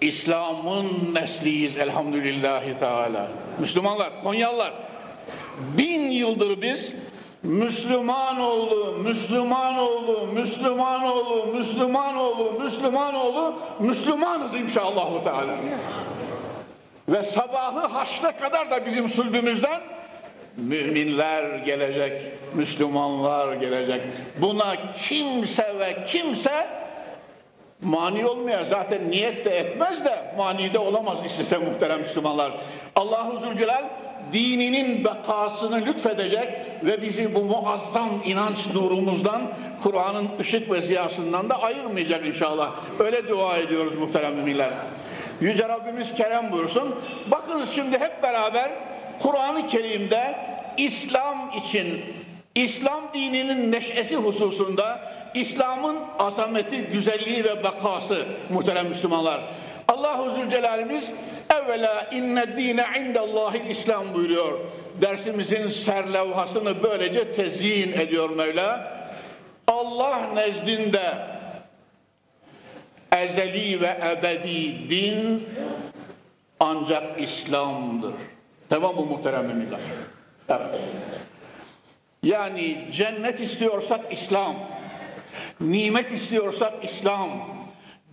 İslam'ın 0.02 1.14
nesliyiz 1.14 1.78
elhamdülillahi 1.78 2.80
teala. 2.80 3.28
Müslümanlar, 3.60 4.22
Konyalılar 4.24 4.74
bin 5.78 6.02
yıldır 6.10 6.62
biz 6.62 6.94
Müslüman 7.48 8.40
oğlu, 8.40 8.98
Müslüman 9.04 9.78
oğlu, 9.78 10.28
Müslüman 10.34 11.04
oğlu, 11.04 11.46
Müslüman 11.54 12.16
oğlu, 12.18 12.60
Müslüman 12.64 13.16
oğlu, 13.16 13.54
Müslümanız 13.80 14.56
inşallah 14.56 15.24
Teala. 15.24 15.56
Ve 17.10 17.24
sabahı 17.24 17.88
haşre 17.88 18.32
kadar 18.32 18.72
da 18.72 18.86
bizim 18.86 19.10
sulbümüzden 19.10 19.82
müminler 20.58 21.60
gelecek, 21.60 22.22
Müslümanlar 22.54 23.54
gelecek. 23.54 24.02
Buna 24.38 24.76
kimse 25.08 25.80
ve 25.80 26.04
kimse 26.04 26.68
mani 27.82 28.26
olmuyor. 28.26 28.66
Zaten 28.66 29.12
niyet 29.12 29.46
de 29.46 29.58
etmez 29.58 30.06
de 30.06 30.34
mani 30.38 30.74
de 30.74 30.80
olamaz 30.80 31.18
istese 31.26 31.58
muhterem 31.58 32.00
Müslümanlar. 32.00 32.52
Allahu 32.96 33.38
Zülcelal 33.38 33.84
dininin 34.34 35.06
bekasını 35.06 35.86
lütfedecek 35.86 36.48
ve 36.84 37.02
bizi 37.02 37.36
bu 37.36 37.42
muazzam 37.42 38.10
inanç 38.26 38.74
nurumuzdan, 38.74 39.42
Kur'an'ın 39.84 40.28
ışık 40.40 40.72
ve 40.72 40.82
ziyasından 40.82 41.50
da 41.50 41.62
ayırmayacak 41.64 42.26
inşallah. 42.26 42.72
Öyle 43.00 43.28
dua 43.28 43.58
ediyoruz 43.58 43.96
muhterem 43.96 44.36
müminler. 44.36 44.70
Yüce 45.42 45.70
Rabbimiz 45.70 46.14
kerem 46.14 46.52
buyursun. 46.52 46.96
Bakınız 47.32 47.70
şimdi 47.70 48.00
hep 48.00 48.24
beraber 48.24 48.72
Kur'an-ı 49.22 49.68
Kerim'de 49.68 50.36
İslam 50.78 51.52
için, 51.58 52.02
İslam 52.56 53.02
dininin 53.14 53.72
neşesi 53.72 54.16
hususunda 54.16 55.00
İslam'ın 55.34 55.98
azameti, 56.20 56.82
güzelliği 56.82 57.44
ve 57.44 57.64
bekası 57.64 58.26
muhterem 58.50 58.88
Müslümanlar. 58.88 59.42
Allahu 59.88 60.36
Zülcelal'imiz 60.36 61.12
evvela 61.50 62.08
inne 62.12 62.58
dine 62.58 62.86
indallahil 63.00 63.70
İslam 63.70 64.14
buyuruyor. 64.14 64.60
Dersimizin 65.02 65.70
serlevhasını 65.70 66.84
böylece 66.84 67.32
tezyin 67.32 67.94
ediyor 67.94 68.30
Mevla. 68.30 68.98
Allah 69.68 70.20
nezdinde 70.34 71.14
ezeli 73.12 73.82
ve 73.82 73.98
ebedi 74.12 74.90
din 74.90 75.48
ancak 76.60 77.22
İslam'dır. 77.22 78.14
Tamam 78.70 78.96
mı 78.96 79.06
muhterem 79.06 79.46
müminler? 79.46 79.80
Yani 82.24 82.88
cennet 82.92 83.40
istiyorsak 83.40 84.14
İslam, 84.14 84.56
nimet 85.62 86.12
istiyorsak 86.12 86.74
İslam, 86.84 87.30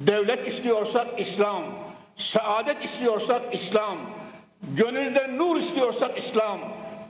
devlet 0.00 0.48
istiyorsak 0.48 1.06
İslam, 1.18 1.62
saadet 2.16 2.84
istiyorsak 2.84 3.42
İslam, 3.52 3.98
gönülde 4.62 5.36
nur 5.36 5.56
istiyorsak 5.56 6.18
İslam, 6.18 6.58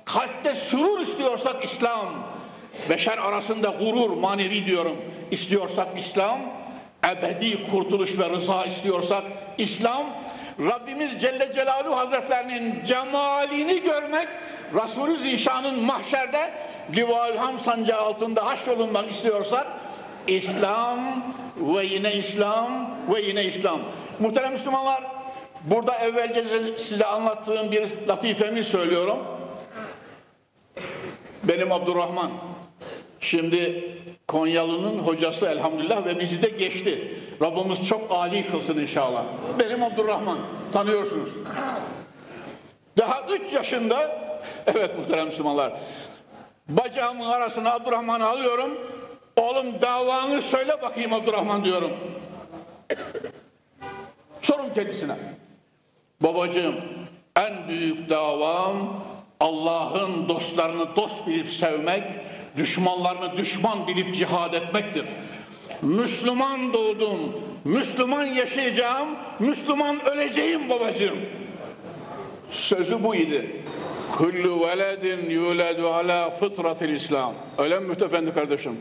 kalpte 0.04 0.54
sürur 0.54 1.00
istiyorsak 1.00 1.64
İslam, 1.64 2.06
beşer 2.90 3.18
arasında 3.18 3.68
gurur, 3.68 4.10
manevi 4.10 4.66
diyorum, 4.66 4.96
istiyorsak 5.30 5.88
İslam, 5.98 6.40
ebedi 7.10 7.70
kurtuluş 7.70 8.18
ve 8.18 8.30
rıza 8.30 8.64
istiyorsak 8.64 9.22
İslam, 9.58 10.06
Rabbimiz 10.60 11.20
Celle 11.20 11.52
Celaluhu 11.54 11.96
Hazretlerinin 11.96 12.84
cemalini 12.84 13.82
görmek, 13.82 14.28
Resulü 14.74 15.18
Zişan'ın 15.18 15.84
mahşerde 15.84 16.50
Livaül 16.96 17.36
Ham 17.36 17.60
sancağı 17.60 18.00
altında 18.00 18.46
haşrolunmak 18.46 19.10
istiyorsak 19.10 19.66
İslam 20.26 20.98
ve 21.56 21.84
yine 21.86 22.14
İslam 22.14 22.90
ve 23.14 23.22
yine 23.22 23.44
İslam. 23.44 23.78
Muhterem 24.20 24.52
Müslümanlar 24.52 25.04
burada 25.64 25.98
evvelce 25.98 26.44
size 26.78 27.06
anlattığım 27.06 27.72
bir 27.72 27.88
latifemi 28.08 28.64
söylüyorum. 28.64 29.18
Benim 31.42 31.72
Abdurrahman. 31.72 32.30
Şimdi 33.20 33.90
Konyalı'nın 34.28 34.98
hocası 34.98 35.46
elhamdülillah 35.46 36.06
ve 36.06 36.20
bizi 36.20 36.42
de 36.42 36.48
geçti. 36.48 37.18
Rabbimiz 37.42 37.88
çok 37.88 38.12
âli 38.12 38.50
kılsın 38.50 38.78
inşallah. 38.78 39.24
Benim 39.58 39.82
Abdurrahman. 39.82 40.38
Tanıyorsunuz. 40.72 41.30
Daha 42.98 43.22
üç 43.30 43.52
yaşında 43.52 44.18
evet 44.66 44.98
muhterem 44.98 45.26
Müslümanlar 45.26 45.72
bacağımın 46.68 47.28
arasına 47.28 47.74
Abdurrahman'ı 47.74 48.26
alıyorum. 48.26 48.78
Oğlum 49.36 49.80
davanı 49.80 50.42
söyle 50.42 50.82
bakayım 50.82 51.12
Abdurrahman 51.12 51.64
diyorum. 51.64 51.90
Kendisine. 54.74 55.16
Babacığım 56.20 56.74
en 57.36 57.68
büyük 57.68 58.10
davam 58.10 59.04
Allah'ın 59.40 60.28
dostlarını 60.28 60.96
dost 60.96 61.26
bilip 61.26 61.48
sevmek, 61.48 62.02
düşmanlarını 62.56 63.36
düşman 63.36 63.86
bilip 63.86 64.14
cihad 64.14 64.52
etmektir. 64.52 65.04
Müslüman 65.82 66.72
doğdum, 66.72 67.18
Müslüman 67.64 68.24
yaşayacağım, 68.24 69.08
Müslüman 69.38 70.04
öleceğim 70.04 70.70
babacığım. 70.70 71.18
Sözü 72.50 73.04
bu 73.04 73.14
idi. 73.14 73.62
Kullu 74.12 74.66
veledin 74.66 75.30
yuledu 75.30 75.88
ala 75.88 76.30
fıtratil 76.30 76.88
İslam. 76.88 77.34
Öyle 77.58 77.78
mi 77.78 77.88
mütefendi 77.88 78.34
kardeşim? 78.34 78.76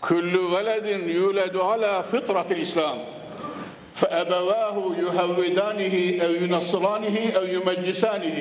Kullu 0.00 0.56
veledin 0.56 1.08
yuledu 1.08 1.62
ala 1.62 2.02
fıtratil 2.02 2.56
İslam. 2.56 2.98
فَاَبَوَاهُ 4.01 4.75
يُهَوِّدَانِهِ 5.03 5.95
اَوْ 6.25 6.31
يُنَصِّرَانِهِ 6.41 7.17
اَوْ 7.37 7.45
يُمَجِّسَانِهِ 7.55 8.37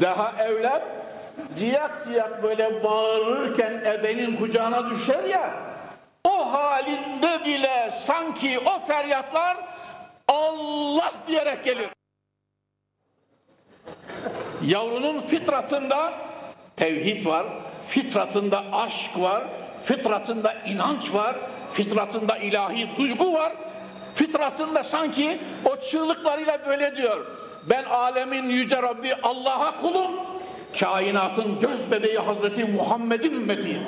Daha 0.00 0.44
evlat 0.44 0.82
ciyak 1.58 2.06
ciyak 2.06 2.42
böyle 2.42 2.84
bağırırken 2.84 3.82
ebenin 3.84 4.36
kucağına 4.36 4.90
düşer 4.90 5.24
ya 5.24 5.50
o 6.24 6.52
halinde 6.52 7.44
bile 7.44 7.90
sanki 7.90 8.58
o 8.58 8.86
feryatlar 8.86 9.56
Allah 10.28 11.12
diyerek 11.28 11.64
gelir. 11.64 11.88
Yavrunun 14.66 15.20
fitratında 15.20 16.12
tevhid 16.76 17.26
var, 17.26 17.46
fitratında 17.86 18.64
aşk 18.72 19.20
var, 19.20 19.44
fitratında 19.84 20.54
inanç 20.66 21.14
var, 21.14 21.36
fitratında 21.72 22.36
ilahi 22.36 22.88
duygu 22.98 23.32
var. 23.32 23.52
Fitratında 24.15 24.83
sanki 24.83 25.39
o 25.65 25.75
çığlıklarıyla 25.79 26.59
böyle 26.67 26.95
diyor. 26.95 27.25
Ben 27.69 27.83
alemin 27.83 28.49
yüce 28.49 28.81
Rabbi 28.81 29.15
Allah'a 29.23 29.81
kulum, 29.81 30.11
kainatın 30.79 31.59
göz 31.59 31.91
bebeği 31.91 32.17
Hazreti 32.17 32.65
Muhammed'in 32.65 33.33
ümmetiyim. 33.33 33.81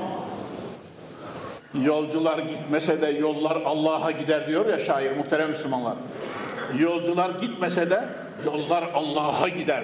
Yolcular 1.82 2.40
gitmese 2.40 3.02
de 3.02 3.08
yollar 3.08 3.58
Allah'a 3.66 4.12
gider 4.12 4.48
diyor 4.48 4.66
ya 4.66 4.80
şair 4.80 5.18
muhterem 5.18 5.50
Müslümanlar. 5.50 5.96
Yolcular 6.80 7.30
gitmese 7.30 7.90
de 7.90 8.04
yollar 8.46 8.84
Allah'a 8.94 9.50
gider. 9.50 9.84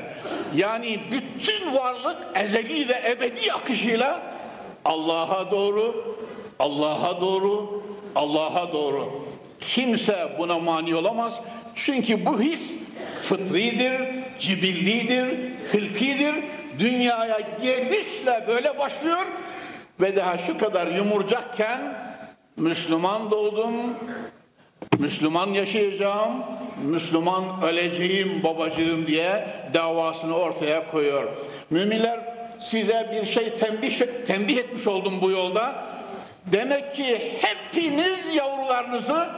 Yani 0.55 0.99
bütün 1.11 1.75
varlık 1.75 2.17
ezeli 2.35 2.89
ve 2.89 3.01
ebedi 3.11 3.53
akışıyla 3.53 4.19
Allah'a 4.85 5.51
doğru, 5.51 6.15
Allah'a 6.59 7.21
doğru, 7.21 7.83
Allah'a 8.15 8.73
doğru. 8.73 9.30
Kimse 9.61 10.29
buna 10.39 10.59
mani 10.59 10.95
olamaz. 10.95 11.41
Çünkü 11.75 12.25
bu 12.25 12.41
his 12.41 12.77
fıtridir, 13.23 13.93
cibillidir, 14.39 15.25
hılkidir. 15.71 16.35
Dünyaya 16.79 17.39
gelişle 17.61 18.43
böyle 18.47 18.79
başlıyor 18.79 19.25
ve 20.01 20.15
daha 20.15 20.37
şu 20.37 20.57
kadar 20.57 20.87
yumurcakken 20.87 21.79
Müslüman 22.57 23.31
doğdum, 23.31 23.73
Müslüman 24.99 25.47
yaşayacağım, 25.47 26.31
Müslüman 26.83 27.43
öleceğim 27.63 28.43
babacığım 28.43 29.07
diye 29.07 29.47
davasını 29.73 30.37
ortaya 30.37 30.91
koyuyor. 30.91 31.27
Müminler 31.69 32.19
size 32.59 33.11
bir 33.13 33.25
şey 33.25 33.55
tembih, 33.55 34.01
tembih 34.27 34.57
etmiş 34.57 34.87
oldum 34.87 35.21
bu 35.21 35.31
yolda. 35.31 35.90
Demek 36.45 36.95
ki 36.95 37.37
hepiniz 37.41 38.35
yavrularınızı 38.35 39.29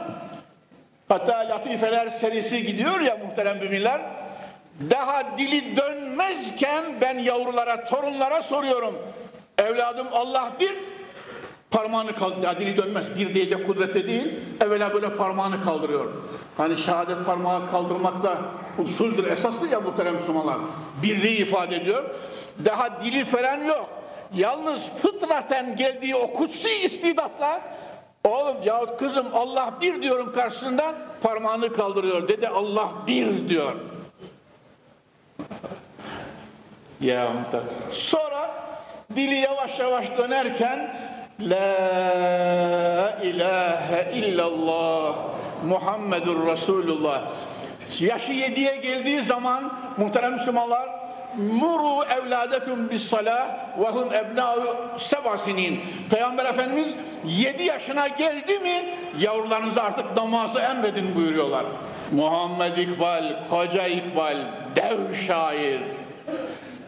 hatta 1.08 1.48
latifeler 1.48 2.08
serisi 2.08 2.66
gidiyor 2.66 3.00
ya 3.00 3.18
muhterem 3.26 3.58
müminler 3.58 4.00
daha 4.90 5.38
dili 5.38 5.76
dönmezken 5.76 6.84
ben 7.00 7.18
yavrulara, 7.18 7.84
torunlara 7.84 8.42
soruyorum. 8.42 8.94
Evladım 9.58 10.06
Allah 10.12 10.52
bir 10.60 10.74
parmağını 11.70 12.14
kaldırıyor. 12.14 12.60
Dili 12.60 12.76
dönmez. 12.76 13.06
Bir 13.18 13.34
diyecek 13.34 13.66
kudrette 13.66 14.06
değil. 14.06 14.32
Evvela 14.60 14.94
böyle 14.94 15.14
parmağını 15.14 15.64
kaldırıyor. 15.64 16.12
Hani 16.56 16.76
şehadet 16.76 17.26
parmağı 17.26 17.70
kaldırmak 17.70 18.22
da 18.22 18.38
usuldür, 18.78 19.30
esastır 19.30 19.70
ya 19.70 19.80
muhterem 19.80 20.14
Müslümanlar. 20.14 20.56
Birliği 21.02 21.36
ifade 21.36 21.76
ediyor. 21.76 22.04
Daha 22.64 23.00
dili 23.00 23.24
falan 23.24 23.64
yok. 23.64 23.88
Yalnız 24.36 24.80
fıtraten 24.80 25.76
geldiği 25.76 26.16
o 26.16 26.32
kutsi 26.32 26.68
istidatla 26.84 27.60
oğlum 28.24 28.56
ya 28.64 28.96
kızım 28.96 29.26
Allah 29.34 29.74
bir 29.80 30.02
diyorum 30.02 30.32
karşısında 30.32 30.94
parmağını 31.22 31.72
kaldırıyor. 31.72 32.28
Dede 32.28 32.48
Allah 32.48 32.88
bir 33.06 33.48
diyor. 33.48 33.74
ya 37.00 37.32
Sonra 37.92 38.50
dili 39.16 39.34
yavaş 39.34 39.78
yavaş 39.78 40.18
dönerken 40.18 40.94
La 41.40 43.18
ilahe 43.22 44.12
illallah 44.14 45.14
Muhammedur 45.64 46.46
Resulullah 46.46 47.22
yaşı 48.00 48.32
yediye 48.32 48.76
geldiği 48.76 49.22
zaman 49.22 49.72
muhterem 49.96 50.32
Müslümanlar 50.32 51.03
muru 51.36 52.04
evladekum 52.04 52.90
bis 52.90 53.02
salah 53.02 53.48
ve 53.78 53.88
hum 53.88 54.12
ebna'u 54.12 54.76
seba 54.98 55.36
Peygamber 56.10 56.44
Efendimiz 56.44 56.88
yedi 57.26 57.62
yaşına 57.62 58.08
geldi 58.08 58.58
mi 58.58 58.84
yavrularınızı 59.18 59.82
artık 59.82 60.16
namazı 60.16 60.58
emredin 60.58 61.14
buyuruyorlar. 61.14 61.64
Muhammed 62.12 62.76
İkbal, 62.76 63.48
Koca 63.50 63.86
İkbal, 63.86 64.36
dev 64.76 65.14
şair. 65.26 65.80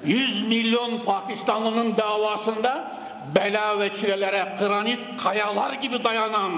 100 0.05 0.49
milyon 0.49 0.99
Pakistanlının 1.05 1.97
davasında 1.97 2.85
bela 3.35 3.81
ve 3.81 3.95
çilelere 3.95 4.55
granit 4.59 4.99
kayalar 5.25 5.73
gibi 5.73 6.05
dayanan 6.05 6.53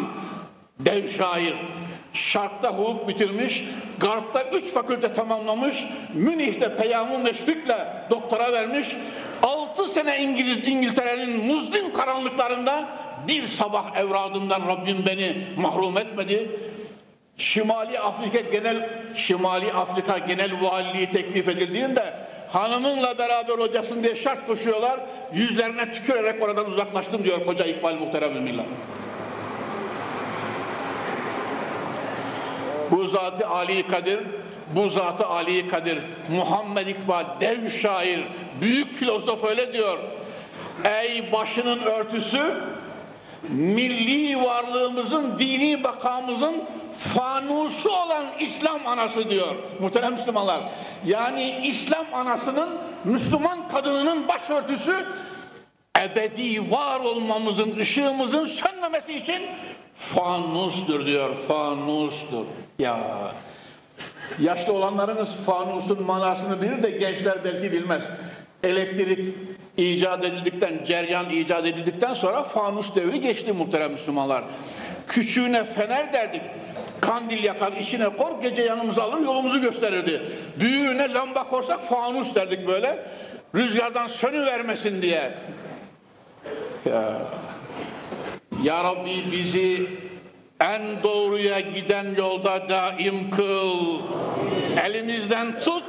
dev 0.81 1.09
şair. 1.09 1.55
Şark'ta 2.13 2.69
hukuk 2.69 3.09
bitirmiş, 3.09 3.65
Garp'ta 4.01 4.43
üç 4.43 4.73
fakülte 4.73 5.13
tamamlamış, 5.13 5.85
Münih'te 6.15 6.77
Peyamı 6.77 7.19
Meşfik'le 7.19 7.77
doktora 8.11 8.53
vermiş, 8.53 8.97
altı 9.43 9.89
sene 9.89 10.23
İngiliz 10.23 10.69
İngiltere'nin 10.69 11.47
muzlim 11.47 11.93
karanlıklarında 11.93 12.89
bir 13.29 13.47
sabah 13.47 13.97
evradından 13.97 14.69
Rabbim 14.69 15.07
beni 15.07 15.37
mahrum 15.57 15.99
etmedi. 15.99 16.51
Şimali 17.37 17.99
Afrika 17.99 18.41
Genel 18.41 18.91
Şimali 19.17 19.73
Afrika 19.73 20.19
Genel 20.19 20.63
Valiliği 20.63 21.11
teklif 21.11 21.49
edildiğinde 21.49 22.15
hanımınla 22.53 23.19
beraber 23.19 23.59
hocasın 23.59 24.03
diye 24.03 24.17
şart 24.17 24.47
koşuyorlar. 24.47 25.01
Yüzlerine 25.35 25.93
tükürerek 25.93 26.43
oradan 26.43 26.71
uzaklaştım 26.71 27.25
diyor 27.25 27.47
koca 27.47 27.65
İkbal 27.65 27.95
muhterem 27.95 28.33
müminler. 28.33 28.65
Bu 32.91 33.07
zatı 33.07 33.49
Ali 33.49 33.87
Kadir, 33.87 34.21
bu 34.75 34.89
zatı 34.89 35.27
Ali 35.27 35.69
Kadir, 35.69 35.99
Muhammed 36.37 36.87
İkbal, 36.87 37.25
dev 37.41 37.69
şair, 37.71 38.25
büyük 38.61 38.95
filozof 38.95 39.45
öyle 39.45 39.73
diyor. 39.73 39.99
Ey 40.85 41.33
başının 41.33 41.83
örtüsü, 41.83 42.55
milli 43.49 44.43
varlığımızın, 44.43 45.39
dini 45.39 45.85
bakamızın 45.85 46.65
fanusu 46.99 47.91
olan 47.91 48.25
İslam 48.41 48.87
anası 48.87 49.31
diyor 49.31 49.55
muhterem 49.81 50.13
Müslümanlar. 50.13 50.61
Yani 51.07 51.61
İslam 51.65 52.07
anasının 52.13 52.69
Müslüman 53.05 53.69
kadınının 53.69 54.29
başörtüsü 54.29 55.05
ebedi 56.01 56.71
var 56.71 57.01
olmamızın, 57.01 57.77
ışığımızın 57.77 58.47
sönmemesi 58.47 59.15
için 59.17 59.43
fanustur 59.99 61.07
diyor, 61.07 61.37
fanustur. 61.49 62.45
Ya 62.79 62.99
yaşlı 64.41 64.73
olanlarınız 64.73 65.29
fanusun 65.47 66.03
manasını 66.03 66.63
bilir 66.63 66.83
de 66.83 66.91
gençler 66.91 67.45
belki 67.45 67.73
bilmez. 67.73 68.03
Elektrik 68.63 69.35
icat 69.77 70.25
edildikten, 70.25 70.85
ceryan 70.85 71.31
icat 71.31 71.67
edildikten 71.67 72.15
sonra 72.15 72.43
fanus 72.43 72.95
devri 72.95 73.21
geçti 73.21 73.53
muhterem 73.53 73.93
Müslümanlar. 73.93 74.45
Küçüğüne 75.07 75.65
fener 75.65 76.13
derdik 76.13 76.43
kandil 77.01 77.45
yakar 77.45 77.73
içine 77.73 78.09
kor 78.09 78.43
gece 78.43 78.63
yanımıza 78.63 79.03
alır 79.03 79.21
yolumuzu 79.21 79.61
gösterirdi. 79.61 80.23
Büyüğüne 80.61 81.13
lamba 81.13 81.49
korsak 81.49 81.89
fanus 81.89 82.35
derdik 82.35 82.67
böyle. 82.67 83.05
Rüzgardan 83.55 84.07
sönü 84.07 84.47
vermesin 84.47 85.03
diye. 85.03 85.33
Ya. 86.87 87.19
Ya 88.63 88.85
Rabbi 88.85 89.33
bizi 89.33 89.87
en 90.61 91.03
doğruya 91.03 91.61
giden 91.61 92.15
yolda 92.17 92.69
daim 92.69 93.31
kıl. 93.31 93.99
Elimizden 94.85 95.61
tut 95.61 95.85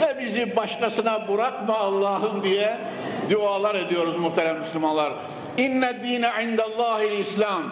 ve 0.00 0.20
bizi 0.20 0.56
başkasına 0.56 1.28
bırakma 1.28 1.78
Allah'ım 1.78 2.42
diye 2.42 2.78
dualar 3.30 3.74
ediyoruz 3.74 4.16
muhterem 4.16 4.58
Müslümanlar. 4.58 5.12
İnne 5.58 6.02
dine 6.02 6.30
indallahil 6.42 7.18
İslam. 7.18 7.62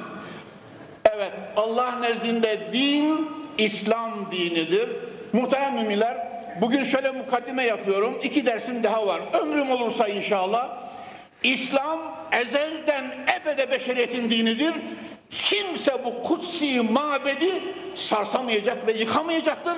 Evet 1.05 1.33
Allah 1.57 1.99
nezdinde 2.01 2.61
din 2.73 3.29
İslam 3.59 4.11
dinidir. 4.33 4.89
Muhterem 5.33 5.75
müminler 5.75 6.29
bugün 6.61 6.85
şöyle 6.85 7.11
mukaddime 7.11 7.65
yapıyorum. 7.65 8.19
İki 8.23 8.47
dersim 8.47 8.83
daha 8.83 9.07
var. 9.07 9.21
Ömrüm 9.33 9.71
olursa 9.71 10.09
inşallah. 10.09 10.84
İslam 11.44 11.98
ezelden 12.33 13.04
ebede 13.40 13.70
beşeriyetin 13.70 14.30
dinidir. 14.30 14.74
kimse 15.30 15.92
bu 16.04 16.22
kutsi 16.22 16.80
mabedi 16.80 17.52
sarsamayacak 17.94 18.87
ve 18.87 18.92
yıkamayacaktır. 18.92 19.74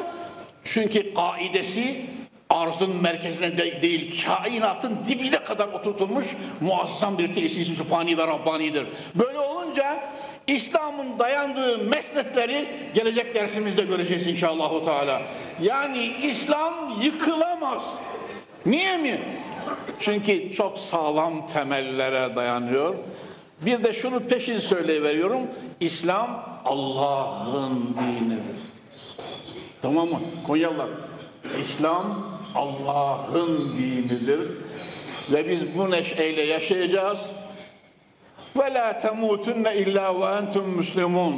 Çünkü 0.64 1.14
kaidesi 1.14 2.06
arzın 2.50 3.02
merkezine 3.02 3.58
de 3.58 3.82
değil, 3.82 4.24
kainatın 4.26 4.98
dibine 5.08 5.44
kadar 5.44 5.68
oturtulmuş 5.68 6.26
muazzam 6.60 7.18
bir 7.18 7.32
tesisi 7.32 7.74
sübhani 7.74 8.18
ve 8.18 8.26
rabbanidir. 8.26 8.86
Böyle 9.14 9.38
olunca 9.38 10.02
İslam'ın 10.46 11.18
dayandığı 11.18 11.78
mesnetleri 11.78 12.66
gelecek 12.94 13.34
dersimizde 13.34 13.82
göreceğiz 13.82 14.26
inşallah. 14.26 14.70
Yani 15.62 16.12
İslam 16.22 17.02
yıkılamaz. 17.02 17.98
Niye 18.66 18.96
mi? 18.96 19.20
Çünkü 20.00 20.52
çok 20.52 20.78
sağlam 20.78 21.46
temellere 21.46 22.36
dayanıyor. 22.36 22.94
Bir 23.60 23.84
de 23.84 23.92
şunu 23.92 24.20
peşin 24.20 24.58
söyleyiveriyorum. 24.58 25.40
İslam 25.80 26.44
Allah'ın 26.64 27.96
dinidir. 28.00 28.38
Tamam 29.82 30.08
mı? 30.08 30.20
Konyalılar. 30.46 30.88
İslam 31.60 32.26
Allah'ın 32.54 33.72
dinidir. 33.78 34.40
Ve 35.32 35.48
biz 35.48 35.78
bu 35.78 35.90
neşeyle 35.90 36.42
yaşayacağız. 36.42 37.20
Ve 38.56 38.74
la 38.74 38.98
temutunne 38.98 39.76
illa 39.76 40.20
ve 40.20 40.36
entum 40.36 40.76
muslimun. 40.76 41.36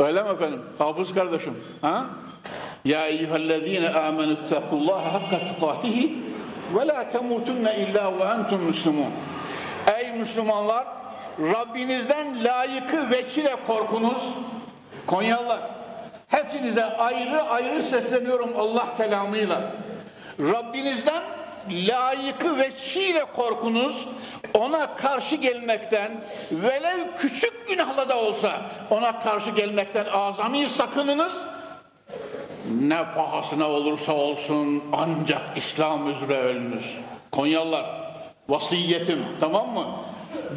Öyle 0.00 0.22
mi 0.22 0.28
efendim? 0.28 0.60
Hafız 0.78 1.14
kardeşim. 1.14 1.54
Ha? 1.82 2.06
Ya 2.84 3.06
eyyühellezine 3.06 3.90
amenü 3.90 4.32
ittakullaha 4.32 5.14
hakka 5.14 5.38
tukatihi 5.38 6.18
ve 6.74 6.86
la 6.86 7.08
temutunne 7.08 7.76
illa 7.76 8.18
ve 8.18 8.24
entum 8.24 8.62
muslimun. 8.62 9.10
Rabbinizden 11.38 12.44
layıkı 12.44 13.10
veçile 13.10 13.56
korkunuz. 13.66 14.22
Konyalılar 15.06 15.60
hepinize 16.28 16.84
ayrı 16.84 17.42
ayrı 17.42 17.82
sesleniyorum 17.82 18.50
Allah 18.58 18.96
kelamıyla. 18.96 19.62
Rabbinizden 20.40 21.22
layıkı 21.70 22.58
veçile 22.58 23.24
korkunuz 23.24 24.08
ona 24.54 24.96
karşı 24.96 25.36
gelmekten 25.36 26.12
velev 26.52 27.00
küçük 27.18 27.68
günahla 27.68 28.08
da 28.08 28.18
olsa 28.18 28.52
ona 28.90 29.20
karşı 29.20 29.50
gelmekten 29.50 30.04
azami 30.04 30.68
sakınınız 30.68 31.44
ne 32.80 33.04
pahasına 33.14 33.68
olursa 33.68 34.12
olsun 34.12 34.84
ancak 34.92 35.42
İslam 35.56 36.10
üzere 36.10 36.38
ölünüz. 36.38 36.96
Konyalılar 37.30 37.86
vasiyetim 38.48 39.18
tamam 39.40 39.68
mı? 39.74 39.86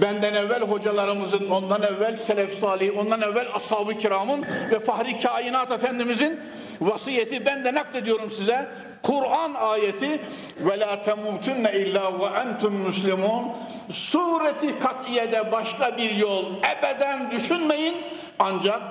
Benden 0.01 0.33
evvel 0.33 0.61
hocalarımızın, 0.61 1.49
ondan 1.49 1.81
evvel 1.81 2.17
selef 2.17 2.53
salih, 2.59 2.97
ondan 2.97 3.21
evvel 3.21 3.47
ashab-ı 3.53 3.93
kiramın 3.97 4.45
ve 4.71 4.79
fahri 4.79 5.19
kainat 5.19 5.71
efendimizin 5.71 6.39
vasiyeti 6.81 7.45
ben 7.45 7.65
de 7.65 7.73
naklediyorum 7.73 8.29
size. 8.29 8.69
Kur'an 9.03 9.53
ayeti 9.53 10.21
ve 10.59 10.79
la 10.79 11.01
temutunne 11.01 11.73
illa 11.73 12.19
ve 12.19 12.39
entum 12.39 12.73
muslimun 12.73 13.43
sureti 13.91 14.79
katiyede 14.79 15.51
başka 15.51 15.97
bir 15.97 16.15
yol 16.15 16.45
ebeden 16.77 17.31
düşünmeyin 17.31 17.95
ancak 18.39 18.81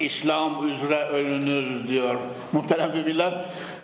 İslam 0.00 0.68
üzere 0.68 1.08
ölünür 1.08 1.88
diyor. 1.88 2.14
Muhterem 2.52 2.90
müminler 2.92 3.34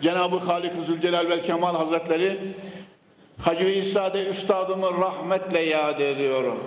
Cenab-ı 0.01 0.37
Halik-i 0.37 0.85
Zülcelal 0.85 1.29
ve 1.29 1.41
Kemal 1.41 1.75
Hazretleri 1.75 2.37
Hacı 3.41 3.63
İsa'de 3.63 4.27
üstadımı 4.27 4.87
rahmetle 5.01 5.59
yad 5.59 5.99
ediyorum. 5.99 6.59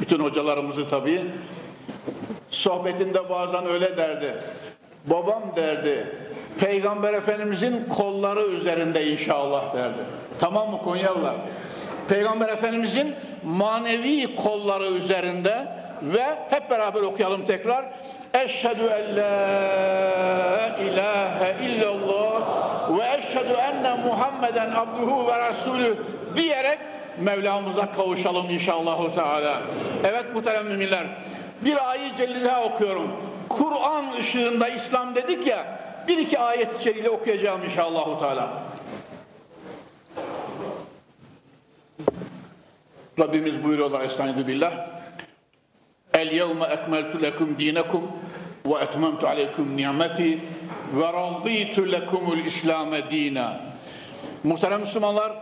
Bütün 0.00 0.20
hocalarımızı 0.20 0.88
tabii. 0.88 1.22
Sohbetinde 2.50 3.30
bazen 3.30 3.66
öyle 3.66 3.96
derdi. 3.96 4.34
Babam 5.06 5.42
derdi. 5.56 6.06
Peygamber 6.60 7.14
Efendimizin 7.14 7.84
kolları 7.88 8.40
üzerinde 8.40 9.12
inşallah 9.12 9.74
derdi. 9.74 9.98
Tamam 10.40 10.70
mı 10.70 10.82
Konyalılar? 10.82 11.34
Peygamber 12.08 12.48
Efendimizin 12.48 13.14
manevi 13.44 14.36
kolları 14.36 14.86
üzerinde 14.86 15.68
ve 16.02 16.24
hep 16.50 16.70
beraber 16.70 17.02
okuyalım 17.02 17.44
tekrar. 17.44 17.86
Eşhedü 18.44 18.82
en 18.82 19.16
la 19.16 20.76
ilahe 20.78 21.64
illallah 21.64 22.42
ve 22.98 23.16
eşhedü 23.18 23.52
enne 23.52 23.94
Muhammeden 23.94 24.70
abduhu 24.70 25.26
ve 25.26 25.48
resulü 25.48 25.96
diyerek 26.34 26.78
Mevlamıza 27.20 27.92
kavuşalım 27.92 28.50
inşallah 28.50 29.14
Teala. 29.14 29.62
Evet 30.04 30.24
muhterem 30.34 30.66
müminler 30.66 31.06
bir 31.60 31.90
ayet 31.90 32.16
celli 32.16 32.44
daha 32.44 32.64
okuyorum. 32.64 33.12
Kur'an 33.48 34.04
ışığında 34.20 34.68
İslam 34.68 35.14
dedik 35.14 35.46
ya 35.46 35.78
bir 36.08 36.18
iki 36.18 36.38
ayet 36.38 36.80
içeriğiyle 36.80 37.10
okuyacağım 37.10 37.64
inşallah 37.64 38.20
Teala. 38.20 38.48
Rabbimiz 43.18 43.64
buyuruyorlar 43.64 44.00
Estaizu 44.00 44.46
billah. 44.46 44.72
El 46.14 46.32
yevme 46.32 46.66
ekmeltu 46.66 47.22
lekum 47.22 47.58
dinekum 47.58 48.02
etmemtu 48.80 49.26
aleykum 49.26 49.76
nimeti 49.76 50.38
ve 50.94 51.12
razıytu 51.12 51.92
lekumul 51.92 52.38
İslam'e 52.38 53.10
dina. 53.10 53.60
Muhterem 54.44 54.80
Müslümanlar, 54.80 55.32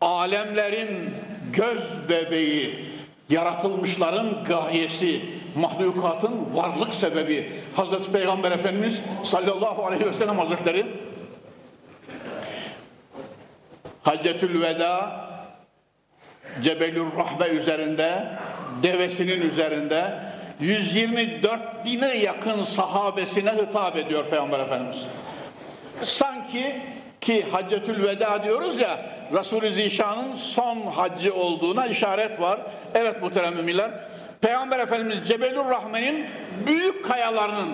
alemlerin 0.00 1.14
göz 1.52 2.08
bebeği, 2.08 2.84
yaratılmışların 3.30 4.44
gayesi, 4.48 5.20
mahlukatın 5.56 6.54
varlık 6.54 6.94
sebebi 6.94 7.52
Hazreti 7.76 8.12
Peygamber 8.12 8.52
Efendimiz 8.52 8.94
sallallahu 9.24 9.86
aleyhi 9.86 10.06
ve 10.06 10.12
sellem 10.12 10.38
Hazretleri 10.38 10.86
Haccetül 14.02 14.62
Veda 14.62 15.20
Cebelül 16.62 17.06
Rahme 17.16 17.46
üzerinde 17.46 18.28
devesinin 18.82 19.40
üzerinde 19.40 20.29
124 20.60 21.84
bine 21.84 22.16
yakın 22.16 22.62
sahabesine 22.62 23.52
hitap 23.52 23.96
ediyor 23.96 24.24
Peygamber 24.24 24.58
Efendimiz. 24.58 25.06
Sanki 26.04 26.76
ki 27.20 27.46
Haccetül 27.52 28.02
Veda 28.02 28.44
diyoruz 28.44 28.80
ya 28.80 29.06
Resul-i 29.32 29.72
Zişan'ın 29.72 30.36
son 30.36 30.80
haccı 30.80 31.34
olduğuna 31.34 31.86
işaret 31.86 32.40
var. 32.40 32.60
Evet 32.94 33.22
muhterem 33.22 33.54
müminler. 33.54 33.90
Peygamber 34.40 34.78
Efendimiz 34.78 35.28
Cebelur 35.28 35.68
Rahmen'in 35.68 36.26
büyük 36.66 37.04
kayalarının 37.04 37.68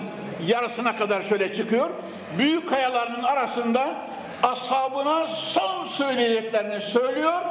yarısına 0.47 0.97
kadar 0.97 1.21
şöyle 1.21 1.53
çıkıyor. 1.53 1.89
Büyük 2.37 2.69
kayalarının 2.69 3.23
arasında 3.23 3.87
ashabına 4.43 5.27
son 5.27 5.85
söyleyeceklerini 5.85 6.81
söylüyor. 6.81 7.41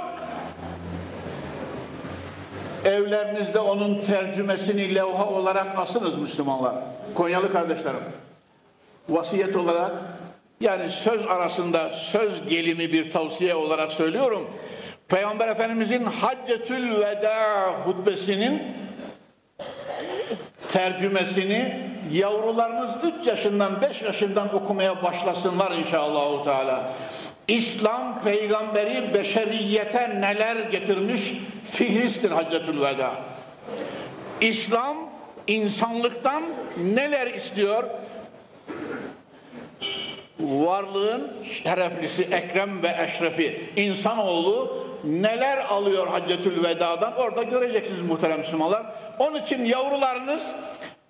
Evlerinizde 2.87 3.59
onun 3.59 4.01
tercümesini 4.03 4.94
levha 4.94 5.27
olarak 5.27 5.79
asınız 5.79 6.18
Müslümanlar. 6.18 6.75
Konyalı 7.14 7.53
kardeşlerim. 7.53 8.01
Vasiyet 9.09 9.57
olarak 9.57 9.92
yani 10.61 10.90
söz 10.90 11.27
arasında 11.27 11.92
söz 11.92 12.49
gelimi 12.49 12.92
bir 12.92 13.11
tavsiye 13.11 13.55
olarak 13.55 13.92
söylüyorum. 13.92 14.51
Peygamber 15.09 15.49
Efendimizin 15.49 16.05
Haccetül 16.05 17.01
Veda 17.01 17.66
hutbesinin 17.85 18.62
tercümesini 20.68 21.81
yavrularınız 22.12 22.90
3 23.20 23.27
yaşından 23.27 23.83
5 23.83 24.03
yaşından 24.03 24.55
okumaya 24.55 25.03
başlasınlar 25.03 25.72
inşallah 25.72 26.44
Teala. 26.44 26.92
İslam 27.49 28.22
peygamberi 28.25 29.14
beşeriyete 29.14 30.20
neler 30.20 30.57
getirmiş 30.57 31.33
fihristir 31.70 32.31
Haccetül 32.31 32.81
Veda. 32.81 33.11
İslam 34.40 34.96
insanlıktan 35.46 36.42
neler 36.76 37.26
istiyor? 37.26 37.85
Varlığın 40.40 41.33
şereflisi 41.44 42.22
Ekrem 42.22 42.83
ve 42.83 42.96
Eşrefi 43.05 43.70
insanoğlu 43.76 44.87
neler 45.05 45.59
alıyor 45.59 46.07
Haccetül 46.07 46.64
Veda'dan 46.64 47.16
orada 47.16 47.42
göreceksiniz 47.42 48.00
muhterem 48.00 48.38
Müslümanlar. 48.38 48.87
Onun 49.18 49.42
için 49.42 49.64
yavrularınız 49.64 50.42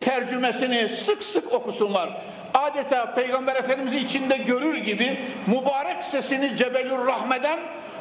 tercümesini 0.01 0.89
sık 0.89 1.25
sık 1.25 1.53
okusunlar. 1.53 2.11
Adeta 2.55 3.15
Peygamber 3.15 3.57
Efendimiz'i 3.57 3.99
içinde 3.99 4.37
görür 4.37 4.77
gibi 4.77 5.19
mübarek 5.47 6.05
sesini 6.05 6.57
Cebelur 6.57 7.07
Rahme'den 7.07 7.59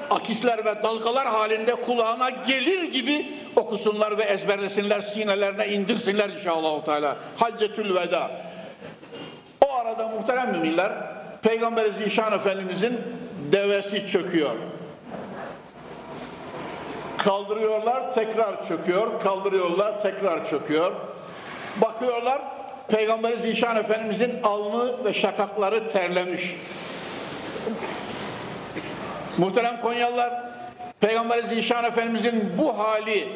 akisler 0.09 0.65
ve 0.65 0.83
dalgalar 0.83 1.27
halinde 1.27 1.75
kulağına 1.75 2.29
gelir 2.29 2.83
gibi 2.91 3.31
okusunlar 3.55 4.17
ve 4.17 4.23
ezberlesinler, 4.23 5.01
sinelerine 5.01 5.67
indirsinler 5.67 6.29
inşallah. 6.29 6.85
Teala. 6.85 7.15
Haccetül 7.37 7.95
Veda. 7.95 8.31
O 9.65 9.73
arada 9.73 10.07
muhterem 10.07 10.51
müminler 10.51 10.91
Peygamber 11.41 11.89
Zişan 12.03 12.33
Efendimizin 12.33 12.99
devesi 13.51 14.07
çöküyor. 14.07 14.55
Kaldırıyorlar, 17.17 18.13
tekrar 18.13 18.67
çöküyor, 18.67 19.23
kaldırıyorlar, 19.23 20.01
tekrar 20.01 20.49
çöküyor. 20.49 20.91
Bakıyorlar, 21.81 22.41
Peygamberi 22.87 23.35
Zişan 23.35 23.77
Efendimizin 23.77 24.43
alnı 24.43 25.05
ve 25.05 25.13
şakakları 25.13 25.87
terlemiş. 25.87 26.55
Muhterem 29.37 29.81
Konyalılar, 29.81 30.33
Peygamber 30.99 31.39
Zişan 31.39 31.85
Efendimizin 31.85 32.53
bu 32.57 32.79
hali 32.79 33.27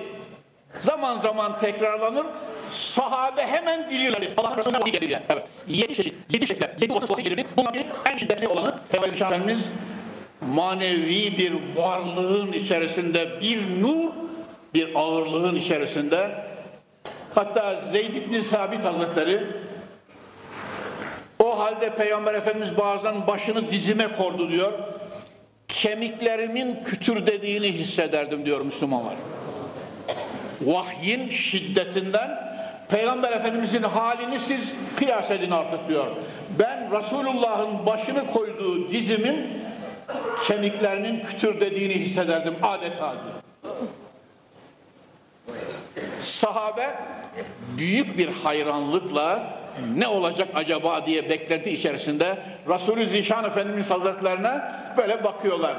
zaman 0.80 1.18
zaman 1.18 1.58
tekrarlanır. 1.58 2.26
Sahabe 2.74 3.48
hemen 3.48 3.90
bilirler. 3.90 4.30
Allah 4.38 4.58
Resulü'ne 4.58 4.80
vahiy 4.80 4.92
gelir. 4.92 5.20
Evet. 5.30 5.44
Yedi 5.68 5.96
çeşit, 5.96 6.14
yedi 6.30 6.48
şekilde, 6.48 6.76
yedi 6.82 6.94
orta 6.94 7.14
vahiy 7.14 7.24
gelirdi. 7.24 7.46
Bundan 7.58 7.74
biri 7.74 7.86
en 8.06 8.18
şiddetli 8.18 8.48
olanı 8.48 8.76
Peygamber 8.90 9.14
Zişan 9.14 9.34
Efendimiz 9.34 9.70
manevi 10.42 11.38
bir 11.38 11.54
varlığın 11.76 12.54
içerisinde 12.54 13.42
bir 13.42 13.82
nur, 13.82 14.10
bir 14.74 14.96
ağırlığın 14.96 15.56
içerisinde 15.56 16.32
hatta 17.36 17.76
Zeyd 17.92 18.16
ibn 18.16 18.40
Sabit 18.40 18.86
Hazretleri 18.86 19.44
o 21.40 21.60
halde 21.60 21.90
Peygamber 21.90 22.34
Efendimiz 22.34 22.78
bazen 22.78 23.28
başını 23.28 23.70
dizime 23.70 24.16
kordu 24.16 24.50
diyor 24.50 24.74
kemiklerimin 25.82 26.84
kütür 26.86 27.26
dediğini 27.26 27.72
hissederdim 27.72 28.46
diyor 28.46 28.62
Müslümanlar. 28.62 29.16
Vahyin 30.62 31.30
şiddetinden 31.30 32.50
Peygamber 32.90 33.32
Efendimizin 33.32 33.84
halini 33.84 34.40
siz 34.40 34.76
kıyas 34.96 35.32
edin 35.32 35.52
artık 35.52 35.88
diyor. 35.88 36.08
Ben 36.60 36.98
Resulullah'ın 36.98 37.86
başını 37.86 38.32
koyduğu 38.32 38.92
dizimin 38.92 39.48
kemiklerinin 40.48 41.24
kütür 41.26 41.60
dediğini 41.60 41.94
hissederdim 41.94 42.56
adeta 42.62 43.14
diyor. 43.14 43.36
Sahabe 46.20 46.90
büyük 47.78 48.18
bir 48.18 48.28
hayranlıkla 48.28 49.60
ne 49.98 50.08
olacak 50.08 50.48
acaba 50.56 51.06
diye 51.06 51.30
beklenti 51.30 51.72
içerisinde 51.72 52.38
Resulü 52.70 53.08
Zişan 53.08 53.46
Efendimiz 53.46 53.92
Hazretlerine 53.92 54.62
böyle 54.98 55.24
bakıyorlar. 55.24 55.76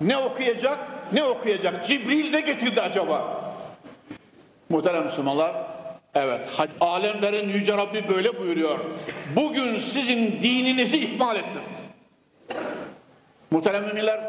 Ne 0.00 0.16
okuyacak, 0.16 0.78
ne 1.12 1.24
okuyacak? 1.24 1.86
Cibril 1.86 2.32
de 2.32 2.40
getirdi 2.40 2.80
acaba? 2.80 3.44
Muhterem 4.70 5.04
Müslümanlar, 5.04 5.56
evet, 6.14 6.46
alemlerin 6.80 7.48
Yüce 7.48 7.76
Rabbi 7.76 8.08
böyle 8.08 8.38
buyuruyor. 8.40 8.78
Bugün 9.36 9.78
sizin 9.78 10.42
dininizi 10.42 10.96
ihmal 10.98 11.36
ettim. 11.36 11.60
Muhterem 13.50 13.84
müminler, 13.84 14.20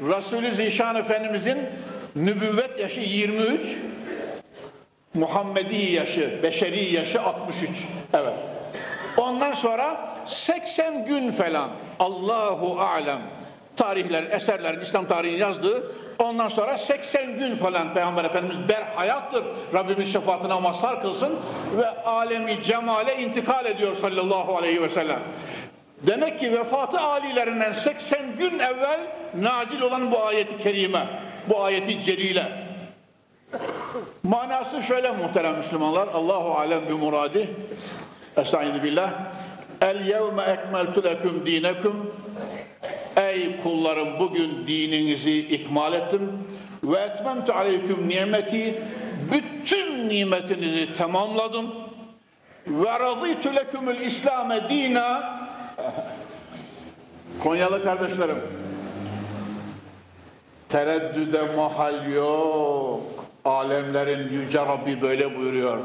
Resulü 0.00 0.52
Zişan 0.52 0.96
Efendimizin 0.96 1.58
nübüvvet 2.16 2.78
yaşı 2.80 3.00
23, 3.00 3.76
Muhammedi 5.14 5.76
yaşı, 5.76 6.40
beşeri 6.42 6.94
yaşı 6.94 7.22
63. 7.22 7.68
Evet. 8.12 8.34
Ondan 9.16 9.52
sonra 9.52 10.16
80 10.26 11.06
gün 11.06 11.30
falan 11.30 11.70
Allahu 11.98 12.80
alem 12.80 13.20
tarihler, 13.78 14.22
eserlerin 14.22 14.80
İslam 14.80 15.04
tarihini 15.08 15.38
yazdığı 15.38 15.82
ondan 16.18 16.48
sonra 16.48 16.78
80 16.78 17.38
gün 17.38 17.56
falan 17.56 17.94
Peygamber 17.94 18.24
Efendimiz 18.24 18.68
berhayattır. 18.68 19.44
Rabbimiz 19.74 20.12
şefaatine 20.12 20.60
mazhar 20.60 21.02
kılsın 21.02 21.36
ve 21.76 21.88
alemi 21.88 22.62
cemale 22.62 23.16
intikal 23.16 23.66
ediyor 23.66 23.94
sallallahu 23.94 24.56
aleyhi 24.56 24.82
ve 24.82 24.88
sellem. 24.88 25.20
Demek 26.02 26.40
ki 26.40 26.52
vefatı 26.52 27.00
alilerinden 27.00 27.72
80 27.72 28.36
gün 28.38 28.58
evvel 28.58 29.00
nazil 29.40 29.80
olan 29.80 30.12
bu 30.12 30.22
ayeti 30.22 30.58
kerime, 30.58 31.06
bu 31.48 31.62
ayeti 31.62 32.02
celile. 32.02 32.46
Manası 34.22 34.82
şöyle 34.82 35.10
muhterem 35.10 35.56
Müslümanlar. 35.56 36.08
Allahu 36.08 36.54
alem 36.54 36.88
bi 36.88 36.92
muradi. 36.92 37.50
Estaizu 38.36 38.82
billah. 38.82 39.10
El 39.80 40.06
yevme 40.06 40.42
ekmeltu 40.42 41.04
leküm 41.04 41.46
dinekum. 41.46 42.12
Ey 43.18 43.56
kullarım 43.62 44.08
bugün 44.18 44.66
dininizi 44.66 45.38
ikmal 45.38 45.92
ettim. 45.92 46.32
Ve 46.84 46.98
etmemtu 46.98 47.52
aleyküm 47.52 48.08
nimeti. 48.08 48.82
Bütün 49.32 50.08
nimetinizi 50.08 50.92
tamamladım. 50.92 51.74
Ve 52.66 53.00
razıytu 53.00 53.56
lekümül 53.56 54.00
İslam'e 54.00 54.68
dina. 54.68 55.38
Konyalı 57.42 57.84
kardeşlerim. 57.84 58.38
Tereddüde 60.68 61.42
mahal 61.56 62.12
yok. 62.12 63.24
Alemlerin 63.44 64.32
yüce 64.32 64.58
Rabbi 64.58 65.02
böyle 65.02 65.36
buyuruyor 65.36 65.78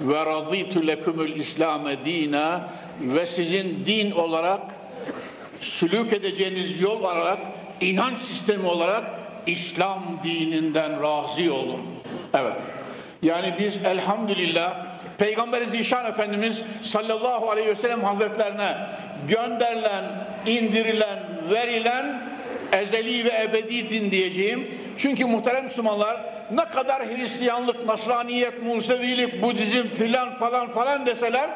ve 0.00 0.26
razıytu 0.26 0.86
lekumul 0.86 1.28
İslam'e 1.28 2.04
dina 2.04 2.68
ve 3.00 3.26
sizin 3.26 3.84
din 3.86 4.10
olarak 4.10 4.60
sülük 5.60 6.12
edeceğiniz 6.12 6.80
yol 6.80 7.00
olarak 7.00 7.38
inanç 7.80 8.18
sistemi 8.18 8.66
olarak 8.66 9.04
İslam 9.46 10.20
dininden 10.24 11.02
razı 11.02 11.54
olun. 11.54 11.80
Evet. 12.34 12.56
Yani 13.22 13.54
biz 13.58 13.76
elhamdülillah 13.84 14.86
Peygamber 15.18 15.62
Zişan 15.62 16.06
Efendimiz 16.06 16.62
sallallahu 16.82 17.50
aleyhi 17.50 17.68
ve 17.68 17.74
sellem 17.74 18.04
hazretlerine 18.04 18.76
gönderilen, 19.28 20.04
indirilen, 20.46 21.18
verilen 21.50 22.22
ezeli 22.72 23.24
ve 23.24 23.42
ebedi 23.42 23.90
din 23.90 24.10
diyeceğim. 24.10 24.70
Çünkü 24.98 25.24
muhterem 25.24 25.64
Müslümanlar 25.64 26.20
ne 26.50 26.64
kadar 26.64 27.02
Hristiyanlık, 27.06 27.86
Nasraniyet, 27.86 28.62
Musevilik, 28.62 29.42
Budizm 29.42 29.88
filan 29.88 30.36
falan 30.36 30.70
falan 30.70 31.06
deseler 31.06 31.50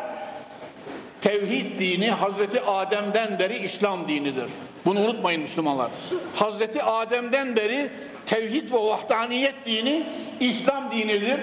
tevhid 1.25 1.79
dini 1.79 2.11
Hazreti 2.11 2.61
Adem'den 2.61 3.39
beri 3.39 3.57
İslam 3.57 4.09
dinidir. 4.09 4.45
Bunu 4.87 5.01
unutmayın 5.01 5.41
Müslümanlar. 5.41 5.91
Hazreti 6.35 6.83
Adem'den 6.83 7.57
beri 7.57 7.91
tevhid 8.27 8.73
ve 8.73 8.77
vahdaniyet 8.77 9.55
dini 9.67 10.07
İslam 10.41 10.91
dinidir. 10.91 11.41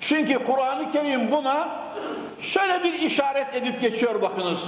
Çünkü 0.00 0.44
Kur'an-ı 0.44 0.92
Kerim 0.92 1.30
buna 1.30 1.68
şöyle 2.42 2.84
bir 2.84 2.92
işaret 2.92 3.54
edip 3.54 3.80
geçiyor 3.80 4.22
bakınız. 4.22 4.60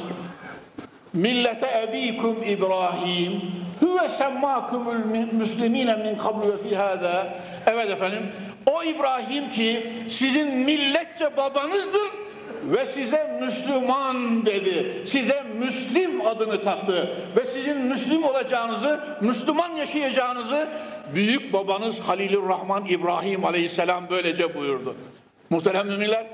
Millete 1.12 1.88
ebikum 1.88 2.42
İbrahim 2.46 3.42
huve 3.80 4.08
semmakumul 4.08 5.04
müslimine 5.32 5.96
min 5.96 6.18
kablu 6.18 6.52
ve 6.52 6.68
fi 6.68 6.76
hâzâ 6.76 7.26
Evet 7.66 7.90
efendim. 7.90 8.22
O 8.66 8.82
İbrahim 8.82 9.50
ki 9.50 9.92
sizin 10.08 10.56
milletçe 10.56 11.36
babanızdır 11.36 12.24
ve 12.70 12.86
size 12.86 13.40
Müslüman 13.40 14.46
dedi. 14.46 15.02
Size 15.06 15.42
Müslim 15.58 16.26
adını 16.26 16.62
taktı 16.62 17.10
ve 17.36 17.44
sizin 17.44 17.76
Müslim 17.76 18.24
olacağınızı, 18.24 19.00
Müslüman 19.20 19.76
yaşayacağınızı 19.76 20.68
büyük 21.14 21.52
babanız 21.52 22.00
Halilur 22.00 22.48
Rahman 22.48 22.84
İbrahim 22.86 23.44
Aleyhisselam 23.44 24.04
böylece 24.10 24.54
buyurdu. 24.54 24.96
Muhterem 25.50 25.86
müminler, 25.86 26.26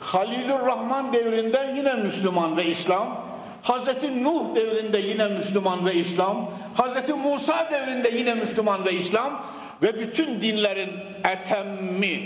Halilur 0.00 0.66
Rahman 0.66 1.12
devrinde 1.12 1.74
yine 1.76 1.94
Müslüman 1.94 2.56
ve 2.56 2.64
İslam, 2.64 3.28
Hazreti 3.62 4.24
Nuh 4.24 4.54
devrinde 4.54 4.98
yine 4.98 5.28
Müslüman 5.28 5.86
ve 5.86 5.94
İslam, 5.94 6.50
Hazreti 6.74 7.14
Musa 7.14 7.68
devrinde 7.70 8.08
yine 8.08 8.34
Müslüman 8.34 8.86
ve 8.86 8.92
İslam, 8.92 9.42
ve 9.82 10.00
bütün 10.00 10.40
dinlerin 10.40 10.90
etemmi, 11.32 12.20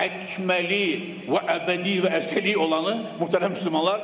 ekmeli 0.00 1.14
ve 1.28 1.54
ebedi 1.54 2.02
ve 2.02 2.08
eseli 2.08 2.58
olanı 2.58 3.02
muhterem 3.20 3.50
Müslümanlar 3.50 4.00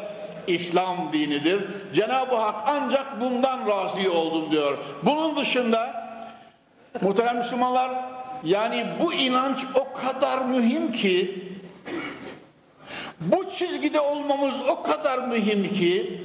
İslam 0.46 1.12
dinidir. 1.12 1.64
Cenab-ı 1.94 2.36
Hak 2.36 2.60
ancak 2.66 3.20
bundan 3.20 3.68
razı 3.68 4.12
oldum 4.12 4.50
diyor. 4.50 4.78
Bunun 5.02 5.36
dışında 5.36 6.08
muhterem 7.00 7.36
Müslümanlar 7.36 7.90
yani 8.44 8.86
bu 9.02 9.12
inanç 9.12 9.66
o 9.74 9.92
kadar 9.92 10.44
mühim 10.44 10.92
ki 10.92 11.44
bu 13.20 13.48
çizgide 13.48 14.00
olmamız 14.00 14.54
o 14.68 14.82
kadar 14.82 15.18
mühim 15.18 15.68
ki 15.68 16.22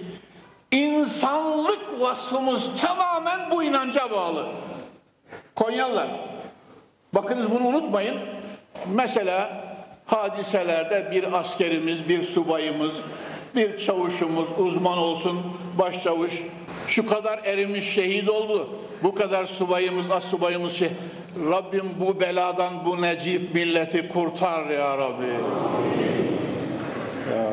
insanlık 0.71 1.79
vasfımız 1.99 2.81
tamamen 2.81 3.51
bu 3.51 3.63
inanca 3.63 4.11
bağlı. 4.11 4.45
Konyalılar 5.55 6.07
Bakınız 7.13 7.51
bunu 7.51 7.67
unutmayın. 7.67 8.15
Mesela 8.93 9.63
hadiselerde 10.05 11.07
bir 11.11 11.39
askerimiz, 11.39 12.09
bir 12.09 12.21
subayımız, 12.21 12.93
bir 13.55 13.77
çavuşumuz, 13.77 14.49
uzman 14.57 14.97
olsun, 14.97 15.41
başçavuş, 15.77 16.33
şu 16.87 17.07
kadar 17.07 17.39
erimiş 17.43 17.93
şehit 17.93 18.29
oldu. 18.29 18.69
Bu 19.03 19.15
kadar 19.15 19.45
subayımız, 19.45 20.11
as 20.11 20.23
subayımız 20.25 20.73
şey. 20.73 20.89
Rabbim 21.49 21.89
bu 21.99 22.19
beladan 22.19 22.85
bu 22.85 23.01
necip 23.01 23.55
milleti 23.55 24.09
kurtar 24.09 24.65
ya 24.65 24.97
Rabbi. 24.97 25.25
Ya. 27.33 27.47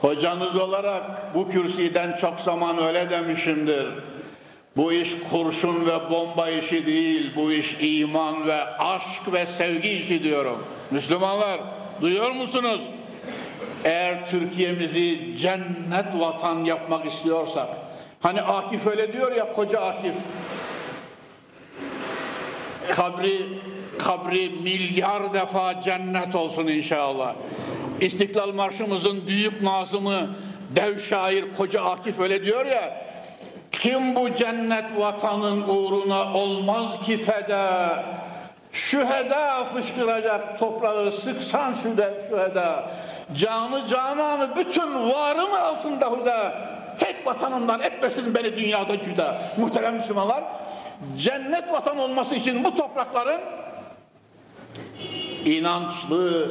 Hocanız 0.00 0.56
olarak 0.56 1.34
bu 1.34 1.48
kürsüden 1.48 2.16
çok 2.16 2.40
zaman 2.40 2.82
öyle 2.82 3.10
demişimdir. 3.10 3.86
Bu 4.76 4.92
iş 4.92 5.16
kurşun 5.30 5.86
ve 5.86 6.10
bomba 6.10 6.48
işi 6.48 6.86
değil, 6.86 7.30
bu 7.36 7.52
iş 7.52 7.76
iman 7.80 8.46
ve 8.46 8.64
aşk 8.64 9.32
ve 9.32 9.46
sevgi 9.46 9.88
işi 9.88 10.22
diyorum. 10.22 10.64
Müslümanlar 10.90 11.60
duyuyor 12.00 12.30
musunuz? 12.30 12.80
Eğer 13.84 14.28
Türkiye'mizi 14.28 15.36
cennet 15.38 16.06
vatan 16.18 16.64
yapmak 16.64 17.06
istiyorsak, 17.06 17.68
hani 18.20 18.42
Akif 18.42 18.86
öyle 18.86 19.12
diyor 19.12 19.36
ya 19.36 19.52
koca 19.52 19.80
Akif, 19.80 20.14
kabri 22.90 23.42
kabri 23.98 24.50
milyar 24.62 25.32
defa 25.32 25.82
cennet 25.82 26.34
olsun 26.34 26.66
inşallah. 26.66 27.34
İstiklal 28.00 28.52
Marşımızın 28.52 29.26
büyük 29.26 29.62
nazımı 29.62 30.30
dev 30.76 30.98
şair 30.98 31.44
Koca 31.56 31.84
Akif 31.84 32.20
öyle 32.20 32.44
diyor 32.44 32.66
ya 32.66 33.11
kim 33.82 34.16
bu 34.16 34.34
cennet 34.34 34.84
vatanın 34.98 35.68
uğruna 35.68 36.34
olmaz 36.34 37.00
ki 37.06 37.16
feda? 37.16 38.04
Şüheda 38.72 39.64
fışkıracak 39.64 40.58
toprağı 40.58 41.12
sıksan 41.12 41.74
şüheda. 41.74 42.84
Canı 43.36 43.86
cananı 43.86 44.48
bütün 44.56 45.10
varımı 45.10 45.60
altında 45.60 46.06
huda. 46.06 46.52
Tek 46.98 47.26
vatanından 47.26 47.80
etmesin 47.80 48.34
beni 48.34 48.56
dünyada 48.56 49.00
cüda. 49.00 49.42
Muhterem 49.56 49.94
Müslümanlar 49.94 50.44
cennet 51.18 51.72
vatan 51.72 51.98
olması 51.98 52.34
için 52.34 52.64
bu 52.64 52.76
toprakların 52.76 53.40
inançlı, 55.44 56.50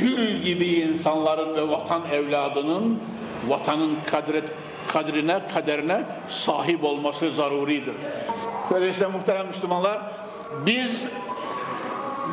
gül 0.00 0.36
gibi 0.36 0.66
insanların 0.66 1.54
ve 1.54 1.68
vatan 1.68 2.02
evladının 2.12 3.00
vatanın 3.48 3.96
kadret, 4.10 4.44
kadrine, 4.96 5.40
kaderine 5.54 6.02
sahip 6.28 6.84
olması 6.84 7.30
zaruridir. 7.30 7.94
Öyleyse 8.74 9.06
muhterem 9.06 9.46
Müslümanlar, 9.46 9.98
biz 10.66 11.06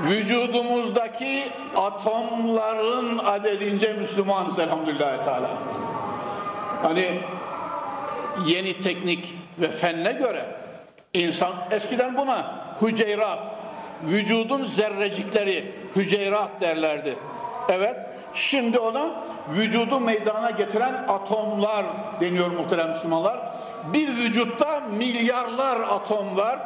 vücudumuzdaki 0.07 1.43
atomların 1.75 3.17
adedince 3.17 3.93
Müslümanız 3.93 4.59
elhamdülillah 4.59 5.25
Teala. 5.25 5.49
Hani 6.81 7.19
yeni 8.45 8.77
teknik 8.77 9.33
ve 9.59 9.67
fenne 9.67 10.11
göre 10.11 10.45
insan 11.13 11.53
eskiden 11.71 12.17
buna 12.17 12.55
hüceyrat, 12.81 13.39
vücudun 14.03 14.65
zerrecikleri, 14.65 15.71
hüceyrat 15.95 16.61
derlerdi. 16.61 17.15
Evet, 17.69 17.95
şimdi 18.35 18.79
ona 18.79 19.11
vücudu 19.49 19.99
meydana 19.99 20.51
getiren 20.51 20.93
atomlar 21.07 21.85
deniyor 22.21 22.51
muhterem 22.51 22.89
Müslümanlar. 22.89 23.39
Bir 23.93 24.07
vücutta 24.07 24.81
milyarlar 24.97 25.81
atom 25.81 26.37
var. 26.37 26.59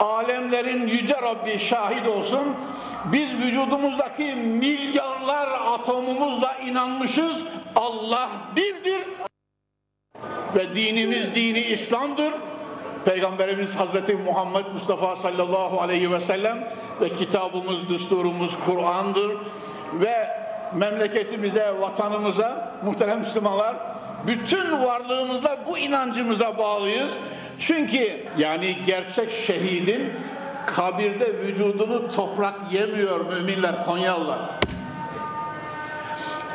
Alemlerin 0.00 0.86
yüce 0.86 1.16
Rabbi 1.22 1.58
şahit 1.58 2.08
olsun. 2.08 2.56
Biz 3.04 3.30
vücudumuzdaki 3.32 4.34
milyarlar 4.34 5.48
atomumuzla 5.66 6.54
inanmışız. 6.54 7.42
Allah 7.76 8.28
birdir. 8.56 9.02
Ve 10.54 10.74
dinimiz 10.74 11.34
dini 11.34 11.60
İslam'dır. 11.60 12.32
Peygamberimiz 13.04 13.76
Hazreti 13.76 14.14
Muhammed 14.16 14.64
Mustafa 14.74 15.16
sallallahu 15.16 15.80
aleyhi 15.80 16.12
ve 16.12 16.20
sellem 16.20 16.68
ve 17.00 17.08
kitabımız, 17.08 17.88
düsturumuz 17.88 18.58
Kur'an'dır 18.66 19.36
ve 19.92 20.28
memleketimize, 20.74 21.74
vatanımıza 21.80 22.72
muhterem 22.84 23.18
Müslümanlar 23.18 23.76
bütün 24.26 24.84
varlığımızla 24.84 25.58
bu 25.66 25.78
inancımıza 25.78 26.58
bağlıyız. 26.58 27.12
Çünkü 27.58 28.26
yani 28.38 28.76
gerçek 28.86 29.30
şehidin 29.30 30.12
kabirde 30.66 31.38
vücudunu 31.38 32.10
toprak 32.10 32.54
yemiyor 32.72 33.20
müminler 33.20 33.84
Konyalılar. 33.84 34.38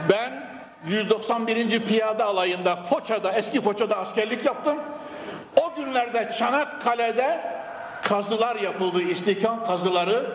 Ben 0.09 0.43
191. 0.87 1.85
Piyade 1.85 2.23
Alayı'nda 2.23 2.75
Foça'da, 2.75 3.31
eski 3.31 3.61
Foça'da 3.61 3.97
askerlik 3.97 4.45
yaptım. 4.45 4.77
O 5.55 5.75
günlerde 5.75 6.31
Çanakkale'de 6.39 7.41
kazılar 8.03 8.55
yapıldı, 8.55 9.01
istihkam 9.01 9.65
kazıları. 9.65 10.25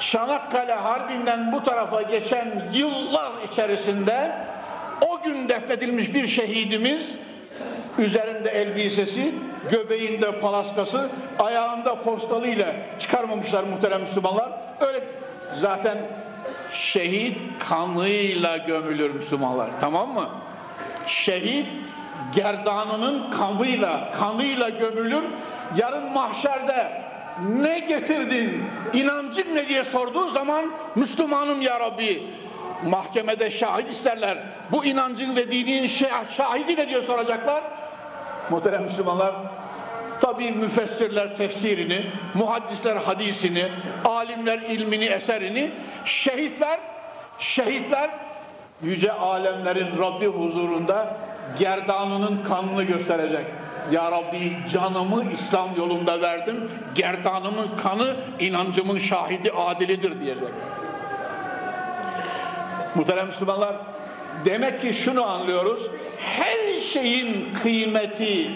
Çanakkale 0.00 0.74
Harbi'nden 0.74 1.52
bu 1.52 1.64
tarafa 1.64 2.02
geçen 2.02 2.62
yıllar 2.72 3.32
içerisinde 3.52 4.32
o 5.00 5.22
gün 5.22 5.48
defnedilmiş 5.48 6.14
bir 6.14 6.26
şehidimiz 6.26 7.14
üzerinde 7.98 8.50
elbisesi, 8.50 9.34
göbeğinde 9.70 10.40
palaskası, 10.40 11.08
ayağında 11.38 11.94
postalı 12.02 12.48
ile 12.48 12.76
çıkarmamışlar 13.00 13.64
muhterem 13.64 14.00
Müslümanlar. 14.00 14.48
Öyle 14.80 15.00
zaten 15.60 15.98
şehit 16.72 17.42
kanıyla 17.68 18.56
gömülür 18.56 19.10
Müslümanlar. 19.10 19.70
Tamam 19.80 20.14
mı? 20.14 20.28
Şehit 21.06 21.66
gerdanının 22.34 23.30
kanıyla, 23.30 24.12
kanıyla 24.12 24.68
gömülür. 24.68 25.22
Yarın 25.76 26.12
mahşerde 26.12 27.03
ne 27.42 27.78
getirdin, 27.78 28.64
inancın 28.92 29.54
ne 29.54 29.68
diye 29.68 29.84
sorduğu 29.84 30.28
zaman 30.28 30.64
Müslümanım 30.94 31.62
ya 31.62 31.80
Rabbi. 31.80 32.22
Mahkemede 32.84 33.50
şahit 33.50 33.90
isterler. 33.90 34.38
Bu 34.72 34.84
inancın 34.84 35.36
ve 35.36 35.50
dinin 35.50 35.86
şahidi 36.36 36.76
ne 36.76 36.88
diye 36.88 37.02
soracaklar. 37.02 37.62
Muhterem 38.50 38.82
Müslümanlar, 38.82 39.34
tabi 40.20 40.50
müfessirler 40.52 41.36
tefsirini, 41.36 42.06
muhaddisler 42.34 42.96
hadisini, 42.96 43.68
alimler 44.04 44.58
ilmini, 44.58 45.04
eserini, 45.04 45.70
şehitler, 46.04 46.80
şehitler 47.38 48.10
yüce 48.82 49.12
alemlerin 49.12 49.98
Rabbi 49.98 50.26
huzurunda 50.26 51.16
gerdanının 51.58 52.42
kanını 52.48 52.82
gösterecek. 52.82 53.44
Ya 53.92 54.10
Rabbi 54.10 54.56
canımı 54.72 55.32
İslam 55.32 55.76
yolunda 55.76 56.20
verdim. 56.20 56.70
Gerdanımın 56.94 57.68
kanı 57.76 58.16
inancımın 58.40 58.98
şahidi 58.98 59.50
adilidir 59.52 60.20
diyecek. 60.20 60.48
Muhterem 62.94 63.26
Müslümanlar 63.26 63.76
demek 64.44 64.80
ki 64.80 64.94
şunu 64.94 65.24
anlıyoruz. 65.24 65.82
Her 66.20 66.80
şeyin 66.80 67.48
kıymeti, 67.62 68.50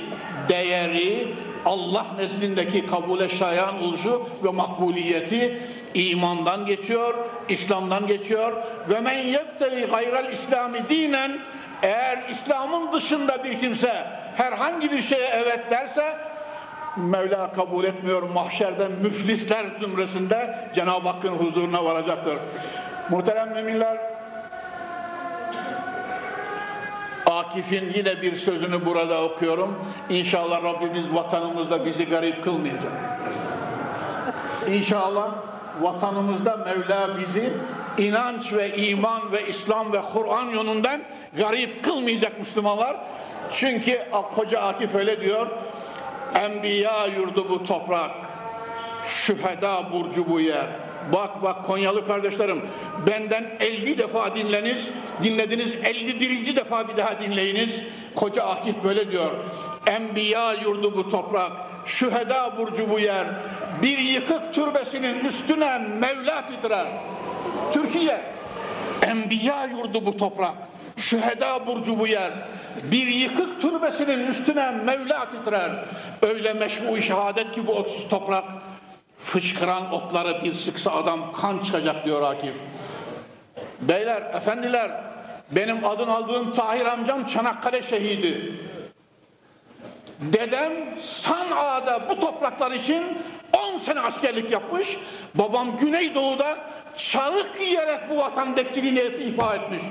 değeri, 0.48 1.28
Allah 1.64 2.06
nezdindeki 2.18 2.86
kabule 2.86 3.28
şayan 3.28 3.82
oluşu 3.82 4.28
ve 4.44 4.50
makbuliyeti 4.50 5.58
imandan 5.94 6.66
geçiyor, 6.66 7.14
İslam'dan 7.48 8.06
geçiyor. 8.06 8.52
Ve 8.90 9.00
men 9.00 9.18
yebteli 9.18 9.86
gayral 9.86 10.32
İslami 10.32 10.88
dinen 10.88 11.38
eğer 11.82 12.18
İslam'ın 12.30 12.92
dışında 12.92 13.44
bir 13.44 13.60
kimse 13.60 14.06
herhangi 14.38 14.92
bir 14.92 15.02
şeye 15.02 15.28
evet 15.28 15.70
derse 15.70 16.16
Mevla 16.96 17.52
kabul 17.52 17.84
etmiyor 17.84 18.22
mahşerde 18.22 18.88
müflisler 18.88 19.66
zümresinde 19.80 20.68
Cenab-ı 20.74 21.08
Hakk'ın 21.08 21.32
huzuruna 21.32 21.84
varacaktır. 21.84 22.38
Muhterem 23.10 23.52
müminler 23.52 23.98
Akif'in 27.26 27.92
yine 27.94 28.22
bir 28.22 28.36
sözünü 28.36 28.86
burada 28.86 29.22
okuyorum. 29.22 29.78
İnşallah 30.10 30.64
Rabbimiz 30.64 31.14
vatanımızda 31.14 31.86
bizi 31.86 32.06
garip 32.06 32.44
kılmayacak. 32.44 32.92
İnşallah 34.70 35.30
vatanımızda 35.80 36.56
Mevla 36.56 37.08
bizi 37.18 37.52
inanç 37.98 38.52
ve 38.52 38.76
iman 38.76 39.32
ve 39.32 39.46
İslam 39.46 39.92
ve 39.92 40.00
Kur'an 40.12 40.46
yönünden 40.46 41.00
garip 41.38 41.84
kılmayacak 41.84 42.38
Müslümanlar. 42.38 42.96
Çünkü 43.52 44.02
koca 44.34 44.60
Akif 44.60 44.94
öyle 44.94 45.20
diyor. 45.20 45.46
Enbiya 46.34 47.06
yurdu 47.06 47.46
bu 47.48 47.64
toprak. 47.64 48.10
Şüheda 49.06 49.92
burcu 49.92 50.28
bu 50.28 50.40
yer. 50.40 50.66
Bak 51.12 51.42
bak 51.42 51.66
Konyalı 51.66 52.06
kardeşlerim 52.06 52.62
benden 53.06 53.44
50 53.60 53.98
defa 53.98 54.34
dinleniz, 54.34 54.90
dinlediniz 55.22 55.74
51. 55.84 56.56
defa 56.56 56.88
bir 56.88 56.96
daha 56.96 57.20
dinleyiniz. 57.20 57.82
Koca 58.14 58.42
Akif 58.42 58.84
böyle 58.84 59.10
diyor. 59.10 59.30
Enbiya 59.86 60.52
yurdu 60.52 60.96
bu 60.96 61.10
toprak, 61.10 61.52
şüheda 61.86 62.58
burcu 62.58 62.90
bu 62.90 62.98
yer. 62.98 63.26
Bir 63.82 63.98
yıkık 63.98 64.54
türbesinin 64.54 65.24
üstüne 65.24 65.78
Mevla 65.78 66.46
titrer. 66.46 66.86
Türkiye, 67.72 68.20
enbiya 69.02 69.64
yurdu 69.64 70.06
bu 70.06 70.16
toprak. 70.16 70.54
Şüheda 70.98 71.66
burcu 71.66 71.98
bu 71.98 72.06
yer. 72.06 72.30
Bir 72.82 73.06
yıkık 73.06 73.62
türbesinin 73.62 74.26
üstüne 74.26 74.70
Mevla 74.70 75.26
titrer. 75.30 75.70
Öyle 76.22 76.52
meşbu 76.52 77.02
şehadet 77.02 77.52
ki 77.52 77.66
bu 77.66 77.72
otsuz 77.72 78.08
toprak. 78.08 78.44
Fışkıran 79.24 79.92
otlara 79.92 80.44
bir 80.44 80.54
sıksa 80.54 80.92
adam 80.92 81.32
kan 81.32 81.58
çıkacak 81.58 82.04
diyor 82.04 82.22
Akif. 82.22 82.54
Beyler, 83.80 84.22
efendiler, 84.22 84.90
benim 85.50 85.84
adın 85.84 86.08
aldığım 86.08 86.52
Tahir 86.52 86.86
amcam 86.86 87.26
Çanakkale 87.26 87.82
şehidi. 87.82 88.52
Dedem 90.20 90.72
San'a'da 91.00 92.08
bu 92.08 92.20
topraklar 92.20 92.72
için 92.72 93.02
10 93.74 93.78
sene 93.78 94.00
askerlik 94.00 94.50
yapmış. 94.50 94.96
Babam 95.34 95.76
Güneydoğu'da 95.76 96.56
çarık 96.96 97.50
yiyerek 97.60 98.10
bu 98.10 98.16
vatan 98.16 98.56
bekçiliğini 98.56 99.00
ifa 99.00 99.54
etmiş. 99.54 99.82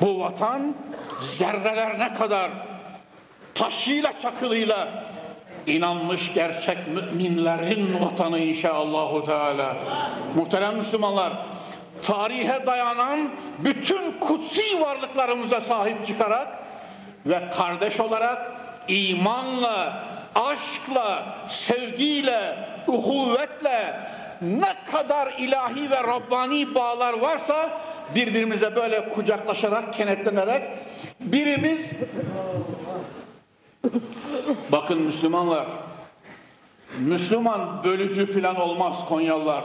Bu 0.00 0.20
vatan 0.20 0.74
zerrelerine 1.20 2.14
kadar 2.14 2.50
taşıyla 3.54 4.12
çakılıyla 4.22 4.88
inanmış 5.66 6.34
gerçek 6.34 6.78
müminlerin 6.88 8.04
vatanı 8.04 8.38
inşallahü 8.38 9.26
teala. 9.26 9.76
Muhterem 10.36 10.76
Müslümanlar, 10.76 11.32
tarihe 12.02 12.66
dayanan 12.66 13.30
bütün 13.58 14.18
kutsi 14.20 14.80
varlıklarımıza 14.80 15.60
sahip 15.60 16.06
çıkarak 16.06 16.48
ve 17.26 17.40
kardeş 17.56 18.00
olarak 18.00 18.52
imanla, 18.88 20.04
aşkla, 20.34 21.22
sevgiyle, 21.48 22.56
uhuvvetle 22.86 24.00
ne 24.42 24.74
kadar 24.92 25.32
ilahi 25.38 25.90
ve 25.90 26.02
Rabbani 26.02 26.74
bağlar 26.74 27.12
varsa 27.12 27.70
birbirimize 28.14 28.76
böyle 28.76 29.08
kucaklaşarak, 29.08 29.94
kenetlenerek 29.94 30.62
birimiz 31.20 31.78
bakın 34.72 35.02
Müslümanlar 35.02 35.66
Müslüman 36.98 37.84
bölücü 37.84 38.26
filan 38.26 38.56
olmaz 38.56 39.08
Konyalılar 39.08 39.64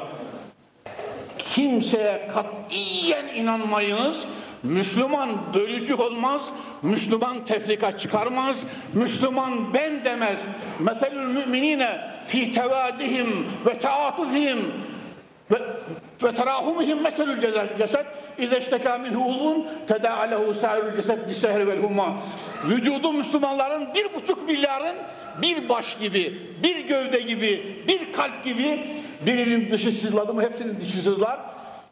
kimseye 1.37 2.29
katiyen 2.33 3.27
inanmayınız 3.35 4.27
Müslüman 4.63 5.29
bölücü 5.53 5.95
olmaz, 5.95 6.51
Müslüman 6.81 7.45
tefrika 7.45 7.97
çıkarmaz, 7.97 8.63
Müslüman 8.93 9.73
ben 9.73 10.05
demez. 10.05 10.37
Meselül 10.79 11.27
müminine 11.27 12.01
fi 12.27 12.51
tevadihim 12.51 13.47
ve 13.65 13.79
taatufihim 13.79 14.59
ve, 15.51 15.57
ve 16.23 16.31
terahumihim 16.31 17.01
meselül 17.01 17.41
ceset 17.77 18.05
İze 18.37 18.59
işteka 18.59 18.97
minhu 18.97 19.25
ulun 19.25 19.67
teda'alehu 19.87 20.53
sâirül 20.53 20.95
ceset 20.95 21.29
bisehri 21.29 21.67
vel 21.67 21.79
humma. 21.79 22.13
Vücudu 22.65 23.13
Müslümanların 23.13 23.87
bir 23.95 24.13
buçuk 24.13 24.47
milyarın 24.47 24.95
bir 25.41 25.69
baş 25.69 25.97
gibi, 25.97 26.39
bir 26.63 26.87
gövde 26.87 27.19
gibi, 27.19 27.77
bir 27.87 28.13
kalp 28.13 28.43
gibi 28.43 28.79
birinin 29.25 29.71
dışı 29.71 29.91
sızladı 29.91 30.33
mı 30.33 30.41
hepsinin 30.41 30.79
dışı 30.81 31.01
sızlar 31.01 31.39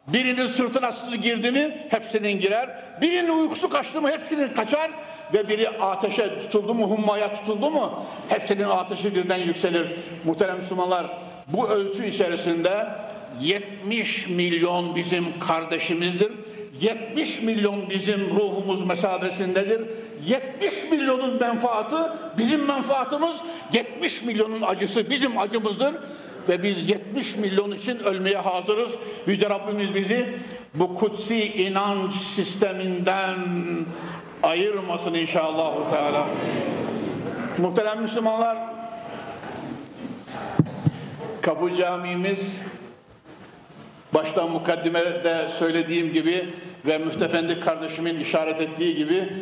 Birinin 0.08 0.46
sırtına 0.46 0.92
sızı 0.92 1.16
girdi 1.16 1.50
mi 1.50 1.78
hepsinin 1.88 2.40
girer. 2.40 2.70
Birinin 3.00 3.28
uykusu 3.28 3.70
kaçtı 3.70 4.02
mı 4.02 4.10
hepsinin 4.10 4.48
kaçar. 4.48 4.90
Ve 5.34 5.48
biri 5.48 5.68
ateşe 5.68 6.28
tutuldu 6.28 6.74
mu, 6.74 6.86
hummaya 6.86 7.34
tutuldu 7.34 7.70
mu 7.70 8.04
hepsinin 8.28 8.64
ateşi 8.64 9.14
birden 9.14 9.36
yükselir. 9.36 9.86
Muhterem 10.24 10.56
Müslümanlar 10.56 11.06
bu 11.46 11.68
ölçü 11.68 12.06
içerisinde 12.06 12.86
70 13.40 14.28
milyon 14.28 14.96
bizim 14.96 15.38
kardeşimizdir. 15.38 16.32
70 16.80 17.42
milyon 17.42 17.90
bizim 17.90 18.20
ruhumuz 18.20 18.86
mesabesindedir. 18.86 19.80
70 20.26 20.90
milyonun 20.90 21.40
menfaatı 21.40 22.12
bizim 22.38 22.66
menfaatımız, 22.66 23.36
70 23.72 24.22
milyonun 24.22 24.62
acısı 24.62 25.10
bizim 25.10 25.38
acımızdır 25.38 25.94
ve 26.48 26.62
biz 26.62 26.88
70 26.88 27.36
milyon 27.36 27.70
için 27.70 27.98
ölmeye 27.98 28.36
hazırız. 28.36 28.92
Yüce 29.26 29.50
Rabbimiz 29.50 29.94
bizi 29.94 30.34
bu 30.74 30.94
kutsi 30.94 31.44
inanç 31.44 32.14
sisteminden 32.14 33.36
ayırmasın 34.42 35.14
inşallah. 35.14 35.90
Teala. 35.90 36.26
Muhterem 37.58 38.02
Müslümanlar, 38.02 38.58
Kapı 41.42 41.74
Camimiz 41.74 42.56
baştan 44.14 44.50
mukaddimede 44.50 45.48
söylediğim 45.58 46.12
gibi 46.12 46.44
ve 46.86 46.98
Müftefendi 46.98 47.60
kardeşimin 47.60 48.20
işaret 48.20 48.60
ettiği 48.60 48.96
gibi 48.96 49.32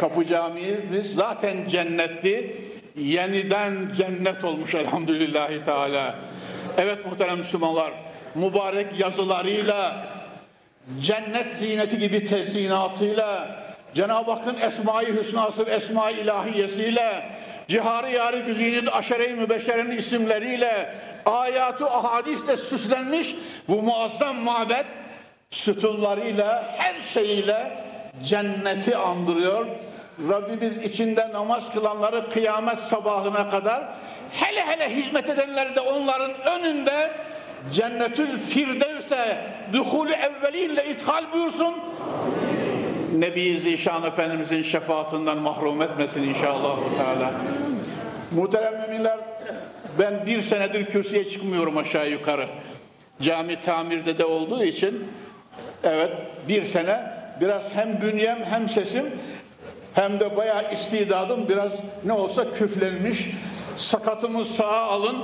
Kapı 0.00 0.26
Camimiz 0.26 1.14
zaten 1.14 1.68
cennetti 1.68 2.56
yeniden 2.96 3.74
cennet 3.96 4.44
olmuş 4.44 4.74
elhamdülillahi 4.74 5.64
teala. 5.64 6.14
Evet 6.78 7.06
muhterem 7.06 7.38
Müslümanlar, 7.38 7.92
mübarek 8.34 8.86
yazılarıyla, 8.98 10.06
cennet 11.02 11.54
ziyneti 11.58 11.98
gibi 11.98 12.24
tezyinatıyla, 12.24 13.58
Cenab-ı 13.94 14.32
Hakk'ın 14.32 14.60
Esma-i 14.60 15.14
Hüsnası 15.14 15.66
ve 15.66 15.70
Esma-i 15.70 16.20
İlahiyesiyle, 16.20 17.30
Cihari 17.68 18.12
Yari 18.12 18.40
Güzini 18.42 18.90
Aşere-i 18.90 19.34
Mübeşşere'nin 19.34 19.96
isimleriyle, 19.96 20.94
ayatı 21.26 21.90
ahadisle 21.90 22.56
süslenmiş 22.56 23.34
bu 23.68 23.82
muazzam 23.82 24.36
mabet 24.36 24.86
sütunlarıyla, 25.50 26.74
her 26.78 26.94
şeyiyle 27.14 27.70
cenneti 28.24 28.96
andırıyor. 28.96 29.66
Rabbimiz 30.28 30.84
içinde 30.84 31.32
namaz 31.32 31.72
kılanları 31.72 32.30
kıyamet 32.30 32.78
sabahına 32.78 33.50
kadar 33.50 33.84
hele 34.32 34.66
hele 34.66 34.90
hizmet 34.96 35.28
edenleri 35.28 35.74
de 35.74 35.80
onların 35.80 36.32
önünde 36.44 37.10
cennetül 37.72 38.40
firdevse 38.40 39.36
duhulü 39.72 40.12
evvelinle 40.12 40.86
ithal 40.86 41.32
buyursun. 41.32 41.74
Nebi 43.16 43.58
Zişan 43.58 44.02
Efendimizin 44.02 44.62
şefaatinden 44.62 45.38
mahrum 45.38 45.82
etmesin 45.82 46.22
inşallah. 46.22 46.76
Teala. 46.96 47.32
Muhterem 48.30 48.80
müminler 48.80 49.18
ben 49.98 50.26
bir 50.26 50.40
senedir 50.40 50.86
kürsüye 50.86 51.28
çıkmıyorum 51.28 51.76
aşağı 51.76 52.10
yukarı. 52.10 52.46
Cami 53.20 53.60
tamirde 53.60 54.18
de 54.18 54.24
olduğu 54.24 54.64
için 54.64 55.04
evet 55.84 56.12
bir 56.48 56.64
sene 56.64 57.00
biraz 57.40 57.74
hem 57.74 58.00
bünyem 58.00 58.38
hem 58.50 58.68
sesim 58.68 59.04
hem 59.94 60.20
de 60.20 60.36
bayağı 60.36 60.72
istidadım 60.72 61.48
biraz 61.48 61.72
ne 62.04 62.12
olsa 62.12 62.52
küflenmiş. 62.52 63.26
Sakatımı 63.76 64.44
sağa 64.44 64.82
alın, 64.82 65.16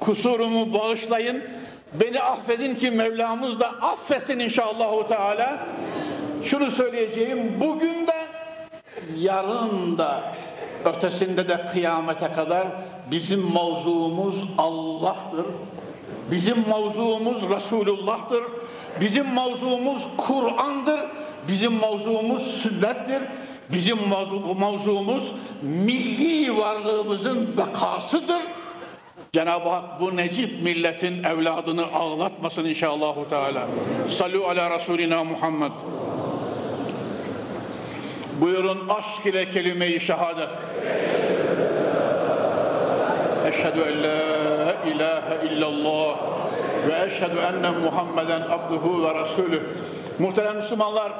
kusurumu 0.00 0.74
bağışlayın. 0.74 1.44
Beni 1.94 2.20
affedin 2.20 2.74
ki 2.74 2.90
Mevlamız 2.90 3.60
da 3.60 3.68
affetsin 3.68 4.38
inşallah 4.38 5.06
Teala. 5.08 5.66
Şunu 6.44 6.70
söyleyeceğim, 6.70 7.60
bugün 7.60 8.06
de 8.06 8.26
yarın 9.18 9.98
da 9.98 10.22
ötesinde 10.84 11.48
de 11.48 11.66
kıyamete 11.72 12.32
kadar 12.32 12.68
bizim 13.10 13.40
mavzuumuz 13.40 14.44
Allah'tır. 14.58 15.46
Bizim 16.30 16.68
mavzuumuz 16.68 17.50
Resulullah'tır. 17.50 18.42
Bizim 19.00 19.26
mavzuumuz 19.26 20.08
Kur'an'dır. 20.16 21.00
Bizim 21.48 21.72
mavzuumuz 21.72 22.42
sünnettir. 22.42 23.22
Bizim 23.72 23.98
mavzuumuz 24.58 25.32
milli 25.62 26.56
varlığımızın 26.56 27.56
bekasıdır. 27.56 28.40
Cenab-ı 29.32 29.68
Hak 29.68 30.00
bu 30.00 30.16
necip 30.16 30.62
milletin 30.62 31.24
evladını 31.24 31.84
ağlatmasın 31.94 32.64
inşallah. 32.64 33.14
Teala. 33.30 33.68
Sallu 34.08 34.46
ala 34.46 34.70
Resulina 34.70 35.24
Muhammed. 35.24 35.72
Buyurun 38.40 38.88
aşk 38.88 39.26
ile 39.26 39.48
kelime-i 39.48 40.00
şehadet. 40.00 40.48
Eşhedü 43.48 43.80
en 43.80 44.02
la 44.02 44.74
ilahe 44.86 45.46
illallah 45.46 46.16
ve 46.88 47.06
eşhedü 47.06 47.38
enne 47.38 47.70
Muhammeden 47.70 48.40
abduhu 48.40 49.04
ve 49.04 49.22
resulü. 49.22 49.62
Muhterem 50.18 50.56
Müslümanlar, 50.56 51.12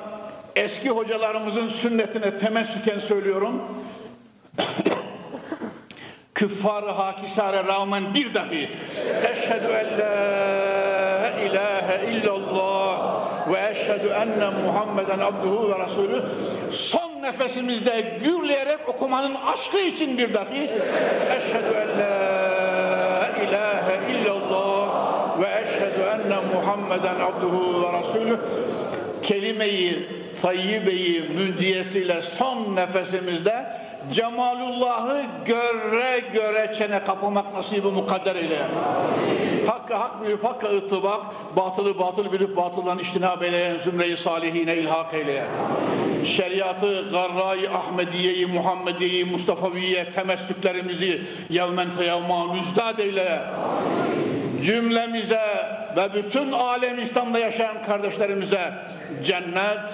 eski 0.56 0.90
hocalarımızın 0.90 1.68
sünnetine 1.68 2.36
temessüken 2.36 2.98
söylüyorum. 2.98 3.62
Küffar-ı 6.34 6.90
hakisare 6.90 7.64
rağmen 7.64 8.02
bir 8.14 8.34
dahi 8.34 8.68
eşhedü 9.32 9.66
en 9.66 9.98
la 9.98 11.30
ilahe 11.40 12.12
illallah 12.12 13.20
ve 13.52 13.70
eşhedü 13.70 14.08
enne 14.08 14.50
Muhammeden 14.64 15.18
abduhu 15.18 15.70
ve 15.70 15.84
resulü 15.84 16.22
nefesimizde 17.31 18.05
gürleyerek 18.24 18.89
okumanın 18.89 19.35
aşkı 19.53 19.78
için 19.78 20.18
bir 20.18 20.35
dahi 20.35 20.70
eşhedü 21.37 21.74
en 21.83 21.99
la 21.99 23.28
ilahe 23.43 24.12
illallah 24.12 24.89
ve 25.41 25.47
eşhedü 25.62 26.01
enne 26.01 26.37
Muhammeden 26.55 27.20
abduhu 27.20 27.83
ve 27.83 27.99
resulü 27.99 28.39
kelimeyi 29.22 30.09
tayyibeyi 30.43 31.22
mündiyesiyle 31.22 32.22
son 32.22 32.76
nefesimizde 32.76 33.66
Cemalullah'ı 34.12 35.22
göre 35.47 36.20
göre 36.33 36.72
çene 36.72 37.05
kapamak 37.05 37.55
nasibi 37.55 37.89
mukadder 37.89 38.37
eyle. 38.37 38.59
Hak 38.59 39.49
hakkı 39.68 39.94
hak 39.94 40.26
bilip 40.26 40.44
hakka 40.44 40.68
ıttibak, 40.68 41.20
batılı 41.56 41.98
batıl 41.98 42.32
bilip 42.32 42.56
batıldan 42.56 42.98
iştinab 42.98 43.42
eyleyen 43.42 43.78
zümreyi 43.78 44.16
salihine 44.16 44.76
ilhak 44.76 45.14
eyle. 45.14 45.46
Şeriatı, 46.24 47.11
garra-i 47.11 47.68
Ahmediye'yi, 47.68 48.46
Muhammediye'yi, 48.46 49.24
Mustafaviye 49.24 50.11
temessüklerimizi 50.11 51.22
yevmen 51.50 51.90
feyevma 51.90 52.54
müzdad 52.54 52.98
eyle. 52.98 53.40
Cümlemize 54.64 55.40
ve 55.96 56.14
bütün 56.14 56.52
alem 56.52 57.02
İslam'da 57.02 57.38
yaşayan 57.38 57.82
kardeşlerimize 57.82 58.72
cennet, 59.24 59.90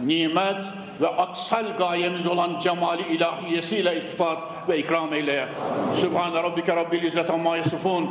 nimet 0.00 0.56
ve 1.00 1.08
aksal 1.08 1.64
gayemiz 1.78 2.26
olan 2.26 2.60
cemali 2.60 3.02
ilahiyesiyle 3.02 3.96
iltifat 3.96 4.38
ve 4.68 4.78
ikram 4.78 5.14
eyle. 5.14 5.48
Sübhane 5.94 6.42
Rabbike 6.42 6.76
Rabbil 6.76 7.02
İzzet 7.02 7.30
Amma 7.30 7.56
Yasifun 7.56 8.10